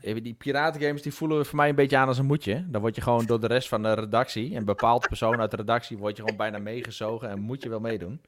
die 0.00 0.34
piratengames 0.34 1.02
die 1.02 1.14
voelen 1.14 1.46
voor 1.46 1.56
mij 1.56 1.68
een 1.68 1.74
beetje 1.74 1.96
aan 1.96 2.08
als 2.08 2.18
een 2.18 2.26
moedje. 2.26 2.64
Dan 2.68 2.80
word 2.80 2.94
je 2.94 3.00
gewoon 3.00 3.26
door 3.26 3.40
de 3.40 3.46
rest 3.46 3.68
van 3.68 3.82
de 3.82 3.92
redactie, 3.92 4.54
een 4.56 4.64
bepaald 4.64 5.08
persoon 5.08 5.40
uit 5.40 5.50
de 5.50 5.56
redactie, 5.56 5.98
word 5.98 6.16
je 6.16 6.22
gewoon 6.22 6.36
bijna 6.36 6.58
meegezogen 6.58 7.28
en 7.28 7.40
moet 7.40 7.62
je 7.62 7.68
wel 7.68 7.80
meedoen. 7.80 8.20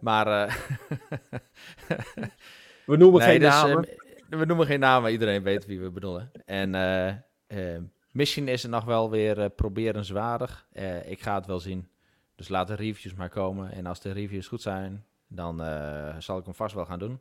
Maar 0.00 0.26
eh, 0.26 0.54
We 2.86 2.96
noemen 2.96 3.20
nee, 3.20 3.30
geen 3.30 3.40
dus, 3.40 3.48
namen. 3.48 3.88
eh, 3.88 4.38
we 4.38 4.44
noemen 4.44 4.66
geen 4.66 4.80
namen, 4.80 5.12
iedereen 5.12 5.42
weet 5.42 5.66
wie 5.66 5.80
we 5.80 5.90
bedoelen. 5.90 6.30
En 6.44 6.74
eh, 7.46 7.76
misschien 8.10 8.48
is 8.48 8.62
het 8.62 8.70
nog 8.70 8.84
wel 8.84 9.10
weer 9.10 9.40
eh, 9.40 9.50
proberenswaardig. 9.56 10.66
Ik 11.04 11.20
ga 11.20 11.34
het 11.34 11.46
wel 11.46 11.60
zien. 11.60 11.88
Dus 12.34 12.48
laat 12.48 12.66
de 12.66 12.74
reviews 12.74 13.14
maar 13.14 13.28
komen. 13.28 13.72
En 13.72 13.86
als 13.86 14.00
de 14.00 14.12
reviews 14.12 14.46
goed 14.46 14.62
zijn, 14.62 15.04
dan 15.26 15.58
zal 16.18 16.38
ik 16.38 16.44
hem 16.44 16.54
vast 16.54 16.74
wel 16.74 16.86
gaan 16.86 16.98
doen. 16.98 17.20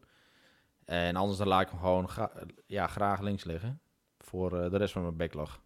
En 0.85 1.15
anders 1.15 1.37
dan 1.37 1.47
laat 1.47 1.61
ik 1.61 1.69
hem 1.69 1.79
gewoon 1.79 2.09
gra- 2.09 2.31
ja, 2.65 2.87
graag 2.87 3.19
links 3.21 3.43
liggen. 3.43 3.81
Voor 4.17 4.59
eh, 4.63 4.71
de 4.71 4.77
rest 4.77 4.93
van 4.93 5.01
mijn 5.01 5.17
backlog. 5.17 5.61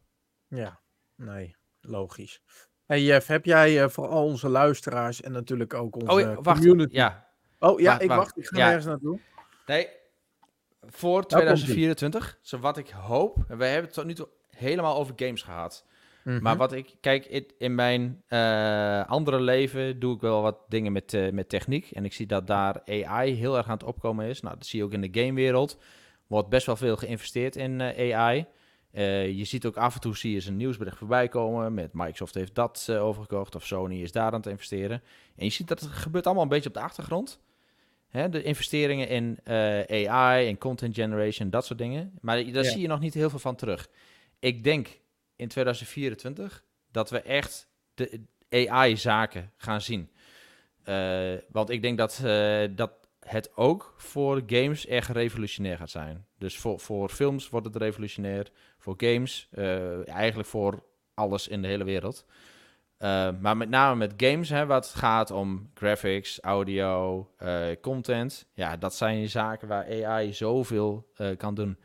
Ja, 0.47 0.79
nee, 1.15 1.55
logisch. 1.81 2.41
Hey 2.85 3.01
Jeff, 3.03 3.27
heb 3.27 3.45
jij 3.45 3.83
eh, 3.83 3.89
voor 3.89 4.07
al 4.07 4.23
onze 4.23 4.49
luisteraars 4.49 5.21
en 5.21 5.31
natuurlijk 5.31 5.73
ook 5.73 5.95
onze 5.95 6.11
Oh, 6.11 6.19
ja, 6.19 6.41
wacht. 6.41 6.59
community... 6.59 6.95
Ja, 6.95 7.25
Oh 7.59 7.79
ja, 7.79 7.89
Wacht, 7.89 8.01
ik 8.01 8.07
wacht. 8.07 8.19
wacht. 8.19 8.37
Ik 8.37 8.45
ga 8.47 8.57
Ja. 8.57 8.65
nergens 8.65 8.85
naartoe. 8.85 9.19
nee. 9.65 9.89
Voor 10.81 11.25
2024, 11.25 12.37
zo 12.41 12.57
wat 12.59 12.77
ik 12.77 12.89
hoop. 12.89 13.37
En 13.47 13.57
we 13.57 13.65
hebben 13.65 13.83
het 13.85 13.93
tot 13.93 14.05
nu 14.05 14.13
toe 14.13 14.29
helemaal 14.49 14.95
over 14.97 15.13
games 15.15 15.41
gehad. 15.41 15.85
Mhm. 16.27 16.41
Maar 16.41 16.57
wat 16.57 16.73
ik, 16.73 16.95
kijk, 17.01 17.25
in, 17.25 17.45
in 17.57 17.75
mijn 17.75 18.23
eh, 18.27 19.05
andere 19.05 19.39
leven 19.39 19.99
doe 19.99 20.15
ik 20.15 20.21
wel 20.21 20.41
wat 20.41 20.57
dingen 20.67 20.91
met, 20.91 21.13
eh, 21.13 21.31
met 21.31 21.49
techniek. 21.49 21.91
En 21.91 22.05
ik 22.05 22.13
zie 22.13 22.25
dat 22.25 22.47
daar 22.47 22.81
AI 22.85 23.33
heel 23.33 23.57
erg 23.57 23.65
aan 23.67 23.73
het 23.77 23.83
opkomen 23.83 24.25
is. 24.25 24.41
Nou, 24.41 24.55
dat 24.55 24.65
zie 24.65 24.79
je 24.79 24.85
ook 24.85 24.93
in 24.93 25.01
de 25.01 25.21
gamewereld. 25.21 25.79
Wordt 26.27 26.49
best 26.49 26.65
wel 26.65 26.75
veel 26.75 26.95
geïnvesteerd 26.97 27.55
in 27.55 27.81
eh, 27.81 28.17
AI. 28.17 28.45
Je 29.37 29.43
ziet 29.43 29.65
ook 29.65 29.77
af 29.77 29.93
en 29.95 30.01
toe 30.01 30.17
zie 30.17 30.33
je 30.33 30.47
een 30.47 30.57
nieuwsbericht 30.57 30.97
voorbij 30.97 31.27
komen 31.27 31.73
met 31.73 31.93
Microsoft 31.93 32.33
heeft 32.35 32.55
dat 32.55 32.87
overgekocht 32.91 33.55
of 33.55 33.65
Sony 33.65 34.01
is 34.01 34.11
daar 34.11 34.31
aan 34.31 34.39
het 34.39 34.45
investeren. 34.45 35.01
En 35.35 35.45
je 35.45 35.51
ziet 35.51 35.67
dat 35.67 35.79
het 35.79 35.89
gebeurt 35.89 36.25
allemaal 36.25 36.43
een 36.43 36.49
beetje 36.49 36.69
op 36.69 36.75
de 36.75 36.81
achtergrond. 36.81 37.39
Hè, 38.07 38.29
de 38.29 38.43
investeringen 38.43 39.07
in 39.09 39.39
AI 40.09 40.47
en 40.47 40.57
content 40.57 40.95
generation, 40.95 41.49
dat 41.49 41.65
soort 41.65 41.79
dingen. 41.79 42.11
Maar 42.21 42.35
daar 42.51 42.63
Ja. 42.63 42.69
zie 42.69 42.81
je 42.81 42.87
nog 42.87 42.99
niet 42.99 43.13
heel 43.13 43.29
veel 43.29 43.39
van 43.39 43.55
terug. 43.55 43.89
Ik 44.39 44.63
denk 44.63 44.87
in 45.37 45.47
2024 45.47 46.63
dat 46.91 47.09
we 47.09 47.21
echt 47.21 47.67
de 47.93 48.21
AI-zaken 48.49 49.51
gaan 49.57 49.81
zien. 49.81 50.11
Eh, 50.87 51.33
want 51.51 51.69
ik 51.69 51.81
denk 51.81 51.97
dat, 51.97 52.21
eh, 52.23 52.63
dat 52.71 52.91
het 53.19 53.51
ook 53.55 53.93
voor 53.97 54.41
games 54.45 54.85
echt 54.85 55.09
revolutionair 55.09 55.77
gaat 55.77 55.89
zijn. 55.89 56.25
Dus 56.37 56.57
voor, 56.57 56.79
voor 56.79 57.09
films 57.09 57.49
wordt 57.49 57.65
het 57.65 57.75
revolutionair. 57.75 58.47
Voor 58.77 58.93
games, 58.97 59.47
eh, 59.51 60.07
eigenlijk 60.07 60.49
voor 60.49 60.83
alles 61.13 61.47
in 61.47 61.61
de 61.61 61.67
hele 61.67 61.83
wereld. 61.83 62.25
Maar 63.39 63.57
met 63.57 63.69
name 63.69 63.95
met 63.95 64.13
games, 64.17 64.49
hè, 64.49 64.65
wat 64.65 64.87
gaat 64.87 65.31
om 65.31 65.69
graphics, 65.73 66.39
audio, 66.41 67.29
content. 67.81 68.47
Ja, 68.53 68.77
dat 68.77 68.95
zijn 68.95 69.29
zaken 69.29 69.67
waar 69.67 70.05
AI 70.05 70.33
zoveel 70.33 71.11
kan 71.37 71.55
doen. 71.55 71.77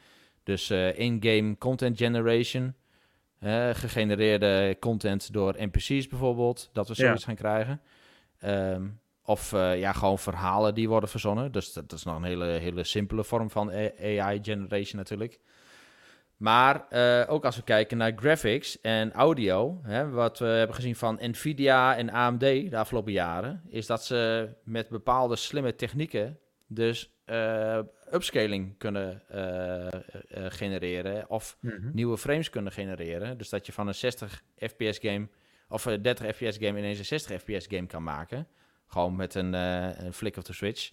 Dus 0.42 0.70
in-game 0.70 1.58
content 1.58 1.98
generation, 1.98 2.74
eh, 3.42 3.68
gegenereerde 3.72 4.76
content 4.80 5.32
door 5.32 5.54
NPC's 5.58 6.08
bijvoorbeeld, 6.08 6.70
dat 6.72 6.88
we 6.88 6.94
Ja. 6.96 7.04
zoiets 7.04 7.24
gaan 7.24 7.34
krijgen. 7.34 7.80
Ehm, 8.38 8.88
of 9.24 9.52
eh, 9.52 9.78
ja, 9.78 9.92
gewoon 9.92 10.18
verhalen 10.18 10.74
die 10.74 10.88
worden 10.88 11.08
verzonnen. 11.08 11.52
Dus 11.52 11.72
dat, 11.72 11.88
dat 11.88 11.98
is 11.98 12.04
nog 12.04 12.16
een 12.16 12.22
hele, 12.24 12.44
hele 12.44 12.84
simpele 12.84 13.24
vorm 13.24 13.50
van 13.50 13.70
AI 14.00 14.38
generation 14.42 14.96
natuurlijk. 14.96 15.40
Maar 16.36 16.88
eh, 16.88 17.22
ook 17.32 17.44
als 17.44 17.56
we 17.56 17.62
kijken 17.62 17.96
naar 17.96 18.12
graphics 18.16 18.80
en 18.80 19.12
audio, 19.12 19.80
hè, 19.82 20.10
wat 20.10 20.38
we 20.38 20.46
hebben 20.46 20.76
gezien 20.76 20.96
van 20.96 21.18
Nvidia 21.20 21.96
en 21.96 22.10
AMD 22.10 22.40
de 22.40 22.76
afgelopen 22.76 23.12
jaren, 23.12 23.62
is 23.68 23.86
dat 23.86 24.04
ze 24.04 24.48
met 24.64 24.88
bepaalde 24.88 25.36
slimme 25.36 25.74
technieken 25.74 26.38
dus 26.66 27.11
eh, 27.24 27.78
upscaling 28.12 28.78
kunnen 28.78 29.22
eh, 29.28 29.86
eh, 29.86 29.92
genereren 30.48 31.28
of 31.30 31.56
Mhm. 31.60 31.90
nieuwe 31.92 32.18
frames 32.18 32.50
kunnen 32.50 32.72
genereren. 32.72 33.38
Dus 33.38 33.48
dat 33.48 33.66
je 33.66 33.72
van 33.72 33.86
een 33.88 33.94
60 33.94 34.42
fps 34.56 34.98
game 34.98 35.28
of 35.68 35.84
een 35.84 36.02
30 36.02 36.36
fps 36.36 36.56
game 36.56 36.78
ineens 36.78 36.98
een 36.98 37.04
60 37.04 37.40
fps 37.40 37.66
game 37.66 37.86
kan 37.86 38.02
maken. 38.02 38.46
Gewoon 38.86 39.16
met 39.16 39.34
een, 39.34 39.52
een 39.52 40.12
flick 40.12 40.36
of 40.36 40.42
the 40.42 40.52
switch. 40.52 40.92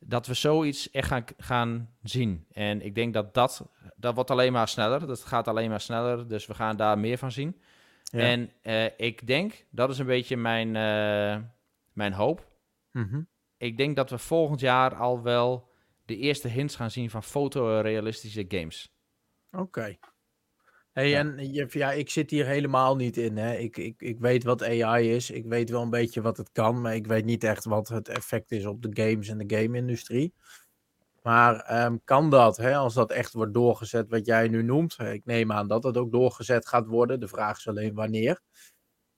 dat 0.00 0.26
we 0.26 0.34
zoiets 0.34 0.90
echt 0.90 1.08
gaan, 1.08 1.24
gaan 1.38 1.90
zien. 2.02 2.46
En 2.52 2.82
ik 2.82 2.94
denk 2.94 3.14
dat 3.14 3.34
dat, 3.34 3.66
dat 3.96 4.14
wordt 4.14 4.30
alleen 4.30 4.52
maar 4.52 4.68
sneller. 4.68 5.06
Dat 5.06 5.24
gaat 5.24 5.48
alleen 5.48 5.70
maar 5.70 5.80
sneller, 5.80 6.28
dus 6.28 6.46
we 6.46 6.54
gaan 6.54 6.76
daar 6.76 6.98
meer 6.98 7.18
van 7.18 7.32
zien. 7.32 7.60
Ja. 8.02 8.18
En 8.20 8.50
ik 8.96 9.26
denk, 9.26 9.64
dat 9.70 9.90
is 9.90 9.98
een 9.98 10.06
beetje 10.06 10.36
mijn, 10.36 10.70
mijn 11.92 12.12
hoop. 12.12 12.46
Mhm. 12.92 13.20
Ik 13.58 13.76
denk 13.76 13.96
dat 13.96 14.10
we 14.10 14.18
volgend 14.18 14.60
jaar 14.60 14.94
al 14.94 15.22
wel 15.22 15.68
de 16.04 16.16
eerste 16.16 16.48
hints 16.48 16.76
gaan 16.76 16.90
zien 16.90 17.10
van 17.10 17.22
fotorealistische 17.22 18.44
games. 18.48 18.92
Oké. 19.50 19.96
Hey, 20.92 21.08
Ja. 21.08 21.18
en 21.20 21.52
je, 21.52 21.66
ja, 21.68 21.92
ik 21.92 22.10
zit 22.10 22.30
hier 22.30 22.46
helemaal 22.46 22.96
niet 22.96 23.16
in. 23.16 23.36
Hè. 23.36 23.54
Ik, 23.56 23.76
ik, 23.76 24.02
ik 24.02 24.18
weet 24.18 24.44
wat 24.44 24.62
AI 24.62 25.14
is. 25.14 25.30
Ik 25.30 25.46
weet 25.46 25.70
wel 25.70 25.82
een 25.82 25.90
beetje 25.90 26.20
wat 26.20 26.36
het 26.36 26.52
kan. 26.52 26.80
Maar 26.80 26.94
ik 26.94 27.06
weet 27.06 27.24
niet 27.24 27.44
echt 27.44 27.64
wat 27.64 27.88
het 27.88 28.08
effect 28.08 28.50
is 28.50 28.66
op 28.66 28.82
de 28.82 29.02
games 29.02 29.28
en 29.28 29.38
de 29.38 29.56
game-industrie. 29.56 30.34
Maar 31.22 31.60
ehm, 31.60 31.96
kan 32.04 32.30
dat, 32.30 32.56
hè, 32.56 32.76
als 32.76 32.94
dat 32.94 33.10
echt 33.10 33.32
wordt 33.32 33.54
doorgezet, 33.54 34.08
wat 34.08 34.26
jij 34.26 34.48
nu 34.48 34.62
noemt? 34.62 34.98
Ik 34.98 35.24
neem 35.24 35.52
aan 35.52 35.68
dat 35.68 35.82
het 35.82 35.96
ook 35.96 36.12
doorgezet 36.12 36.68
gaat 36.68 36.86
worden. 36.86 37.20
De 37.20 37.28
vraag 37.28 37.56
is 37.56 37.68
alleen 37.68 37.94
wanneer. 37.94 38.40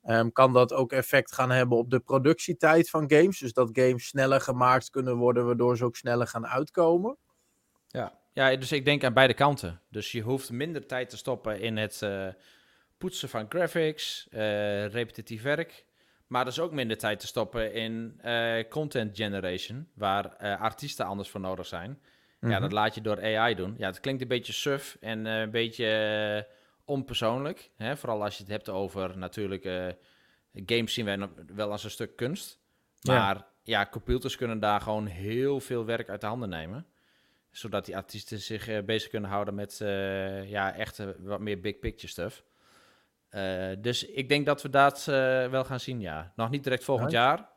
Ehm, 0.02 0.30
kan 0.30 0.52
dat 0.52 0.72
ook 0.72 0.92
effect 0.92 1.32
gaan 1.34 1.50
hebben 1.50 1.78
op 1.78 1.90
de 1.90 2.00
productietijd 2.00 2.90
van 2.90 3.10
games? 3.12 3.38
Dus 3.38 3.52
dat 3.52 3.70
games 3.72 4.06
sneller 4.06 4.40
gemaakt 4.40 4.90
kunnen 4.90 5.16
worden, 5.16 5.46
waardoor 5.46 5.76
ze 5.76 5.84
ook 5.84 5.96
sneller 5.96 6.26
gaan 6.26 6.46
uitkomen? 6.46 7.16
Ja. 7.86 8.18
ja, 8.32 8.56
dus 8.56 8.72
ik 8.72 8.84
denk 8.84 9.04
aan 9.04 9.14
beide 9.14 9.34
kanten. 9.34 9.80
Dus 9.88 10.12
je 10.12 10.20
hoeft 10.20 10.50
minder 10.50 10.86
tijd 10.86 11.08
te 11.10 11.16
stoppen 11.16 11.60
in 11.60 11.76
het 11.76 12.02
eh, 12.02 12.26
poetsen 12.98 13.28
van 13.28 13.46
graphics, 13.48 14.28
eh, 14.30 14.86
repetitief 14.86 15.42
werk. 15.42 15.84
Maar 16.26 16.44
dus 16.44 16.60
ook 16.60 16.72
minder 16.72 16.98
tijd 16.98 17.20
te 17.20 17.26
stoppen 17.26 17.72
in 17.72 18.14
eh, 18.20 18.68
content 18.68 19.16
generation, 19.16 19.88
waar 19.94 20.36
artiesten 20.56 21.06
anders 21.06 21.28
voor 21.28 21.40
nodig 21.40 21.66
zijn. 21.66 21.98
Ja, 22.40 22.48
Mhm. 22.48 22.60
dat 22.60 22.72
laat 22.72 22.94
je 22.94 23.00
door 23.00 23.22
AI 23.22 23.54
doen. 23.54 23.74
Ja, 23.78 23.86
het 23.86 24.00
klinkt 24.00 24.22
een 24.22 24.28
beetje 24.28 24.52
suf 24.52 24.96
en 25.00 25.24
een 25.26 25.50
beetje 25.50 25.86
onpersoonlijk. 26.90 27.70
Hè? 27.76 27.96
Vooral 27.96 28.22
als 28.22 28.36
je 28.36 28.42
het 28.42 28.52
hebt 28.52 28.68
over 28.68 29.18
natuurlijk... 29.18 29.64
eh, 29.64 29.86
games 30.52 30.94
zien 30.94 31.04
wij 31.04 31.28
wel 31.54 31.70
als 31.70 31.84
een 31.84 31.90
stuk 31.90 32.16
kunst. 32.16 32.58
Maar 33.02 33.46
ja, 33.62 33.86
computers 33.86 34.36
kunnen 34.36 34.58
daar 34.58 34.80
gewoon 34.80 35.06
heel 35.06 35.60
veel 35.60 35.84
werk 35.84 36.08
uit 36.08 36.20
de 36.20 36.26
handen 36.26 36.48
nemen. 36.48 36.86
Zodat 37.50 37.84
die 37.84 37.96
artiesten 37.96 38.38
zich 38.38 38.68
eh, 38.68 38.82
bezig 38.82 39.10
kunnen 39.10 39.30
houden 39.30 39.54
met 39.54 39.80
eh, 39.80 40.50
ja, 40.50 40.74
echt 40.74 41.02
wat 41.18 41.40
meer 41.40 41.60
big 41.60 41.78
picture 41.78 42.08
stuff. 42.08 42.44
Dus 43.78 44.04
ik 44.04 44.28
denk 44.28 44.46
dat 44.46 44.62
we 44.62 44.70
dat 44.70 45.04
wel 45.50 45.64
gaan 45.64 45.80
zien, 45.80 46.00
ja. 46.00 46.32
Nog 46.36 46.50
niet 46.50 46.64
direct 46.64 46.84
volgend 46.84 47.10
jaar. 47.10 47.48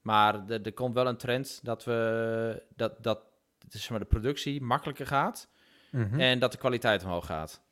Maar 0.00 0.48
er 0.48 0.72
komt 0.72 0.94
wel 0.94 1.06
een 1.06 1.16
trend 1.16 1.60
dat, 1.62 1.84
we, 1.84 2.62
dat, 2.76 3.02
dat 3.02 3.20
zeg 3.68 3.90
maar, 3.90 3.98
de 3.98 4.04
productie 4.04 4.62
makkelijker 4.62 5.06
gaat. 5.06 5.48
Mhm. 5.90 6.20
En 6.20 6.38
dat 6.38 6.52
de 6.52 6.58
kwaliteit 6.58 7.04
omhoog 7.04 7.26
gaat. 7.26 7.62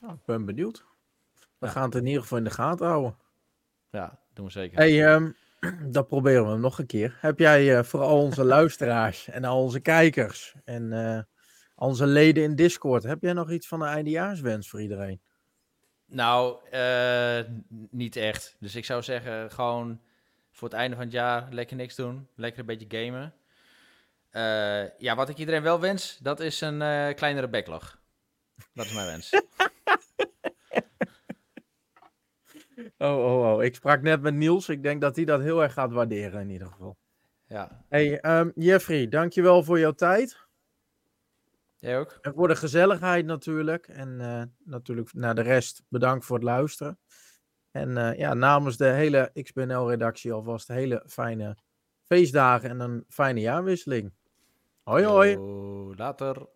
Nou, 0.00 0.14
ik 0.14 0.24
ben 0.24 0.44
benieuwd. 0.44 0.84
We 1.58 1.66
Ja. 1.66 1.72
gaan 1.72 1.84
het 1.84 1.94
in 1.94 2.06
ieder 2.06 2.22
geval 2.22 2.38
in 2.38 2.44
de 2.44 2.50
gaten 2.50 2.86
houden. 2.86 3.16
Ja, 3.90 4.18
doen 4.34 4.44
we 4.46 4.50
zeker. 4.52 4.78
Hey, 4.78 5.06
ehm, 5.06 5.30
dat 5.96 6.08
proberen 6.08 6.52
we 6.52 6.58
nog 6.58 6.78
een 6.78 6.86
keer. 6.86 7.16
Heb 7.20 7.38
jij 7.38 7.76
eh, 7.78 7.84
voor 7.84 8.00
al 8.00 8.22
onze 8.22 8.44
luisteraars 8.56 9.28
en 9.28 9.44
al 9.44 9.62
onze 9.62 9.80
kijkers 9.80 10.54
en 10.64 10.92
eh, 10.92 11.22
onze 11.74 12.06
leden 12.06 12.42
in 12.42 12.54
Discord, 12.56 13.02
heb 13.02 13.22
jij 13.22 13.32
nog 13.32 13.50
iets 13.50 13.68
van 13.68 13.82
een 13.82 13.88
eindejaarswens 13.88 14.68
voor 14.68 14.80
iedereen? 14.80 15.20
Nou, 16.06 16.68
eh, 16.70 17.40
niet 17.90 18.16
echt. 18.16 18.56
Dus 18.60 18.74
ik 18.74 18.84
zou 18.84 19.02
zeggen, 19.02 19.50
gewoon 19.50 20.00
voor 20.50 20.68
het 20.68 20.76
einde 20.76 20.96
van 20.96 21.04
het 21.04 21.14
jaar 21.14 21.48
lekker 21.52 21.76
niks 21.76 21.94
doen. 21.94 22.28
Lekker 22.34 22.60
een 22.60 22.66
beetje 22.66 22.98
gamen. 23.04 23.34
Ja, 24.98 25.14
wat 25.14 25.28
ik 25.28 25.36
iedereen 25.38 25.62
wel 25.62 25.80
wens, 25.80 26.18
dat 26.22 26.40
is 26.40 26.60
een 26.60 26.78
kleinere 27.14 27.48
backlog. 27.48 27.98
Dat 28.74 28.84
is 28.86 28.92
mijn 28.92 29.06
wens. 29.06 29.30
Oh, 32.98 33.18
oh, 33.18 33.52
oh. 33.52 33.62
Ik 33.62 33.74
sprak 33.74 34.02
net 34.02 34.20
met 34.20 34.34
Niels. 34.34 34.68
Ik 34.68 34.82
denk 34.82 35.00
dat 35.00 35.16
hij 35.16 35.24
dat 35.24 35.40
heel 35.40 35.62
erg 35.62 35.72
gaat 35.72 35.92
waarderen 35.92 36.40
in 36.40 36.50
ieder 36.50 36.68
geval. 36.68 36.96
ja, 37.46 37.84
Hey, 37.88 38.20
ehm, 38.20 38.50
Jeffrey, 38.54 39.08
dankjewel 39.08 39.62
voor 39.62 39.78
jouw 39.78 39.92
tijd. 39.92 40.46
jij 41.76 41.98
ook? 41.98 42.18
En 42.20 42.34
voor 42.34 42.48
de 42.48 42.56
gezelligheid 42.56 43.26
natuurlijk. 43.26 43.88
En 43.88 44.20
eh, 44.20 44.42
natuurlijk 44.64 45.14
naar 45.14 45.34
de 45.34 45.42
rest, 45.42 45.82
bedankt 45.88 46.24
voor 46.24 46.36
het 46.36 46.44
luisteren. 46.44 46.98
En 47.70 47.96
eh, 47.96 48.18
ja, 48.18 48.34
namens 48.34 48.76
de 48.76 48.86
hele 48.86 49.30
XBNL-redactie 49.42 50.32
alvast 50.32 50.68
hele 50.68 51.02
fijne 51.06 51.56
feestdagen 52.04 52.70
en 52.70 52.80
een 52.80 53.04
fijne 53.08 53.40
jaarwisseling. 53.40 54.12
Hoi, 54.82 55.04
hoi. 55.04 55.30
Yo, 55.30 55.94
later. 55.96 56.46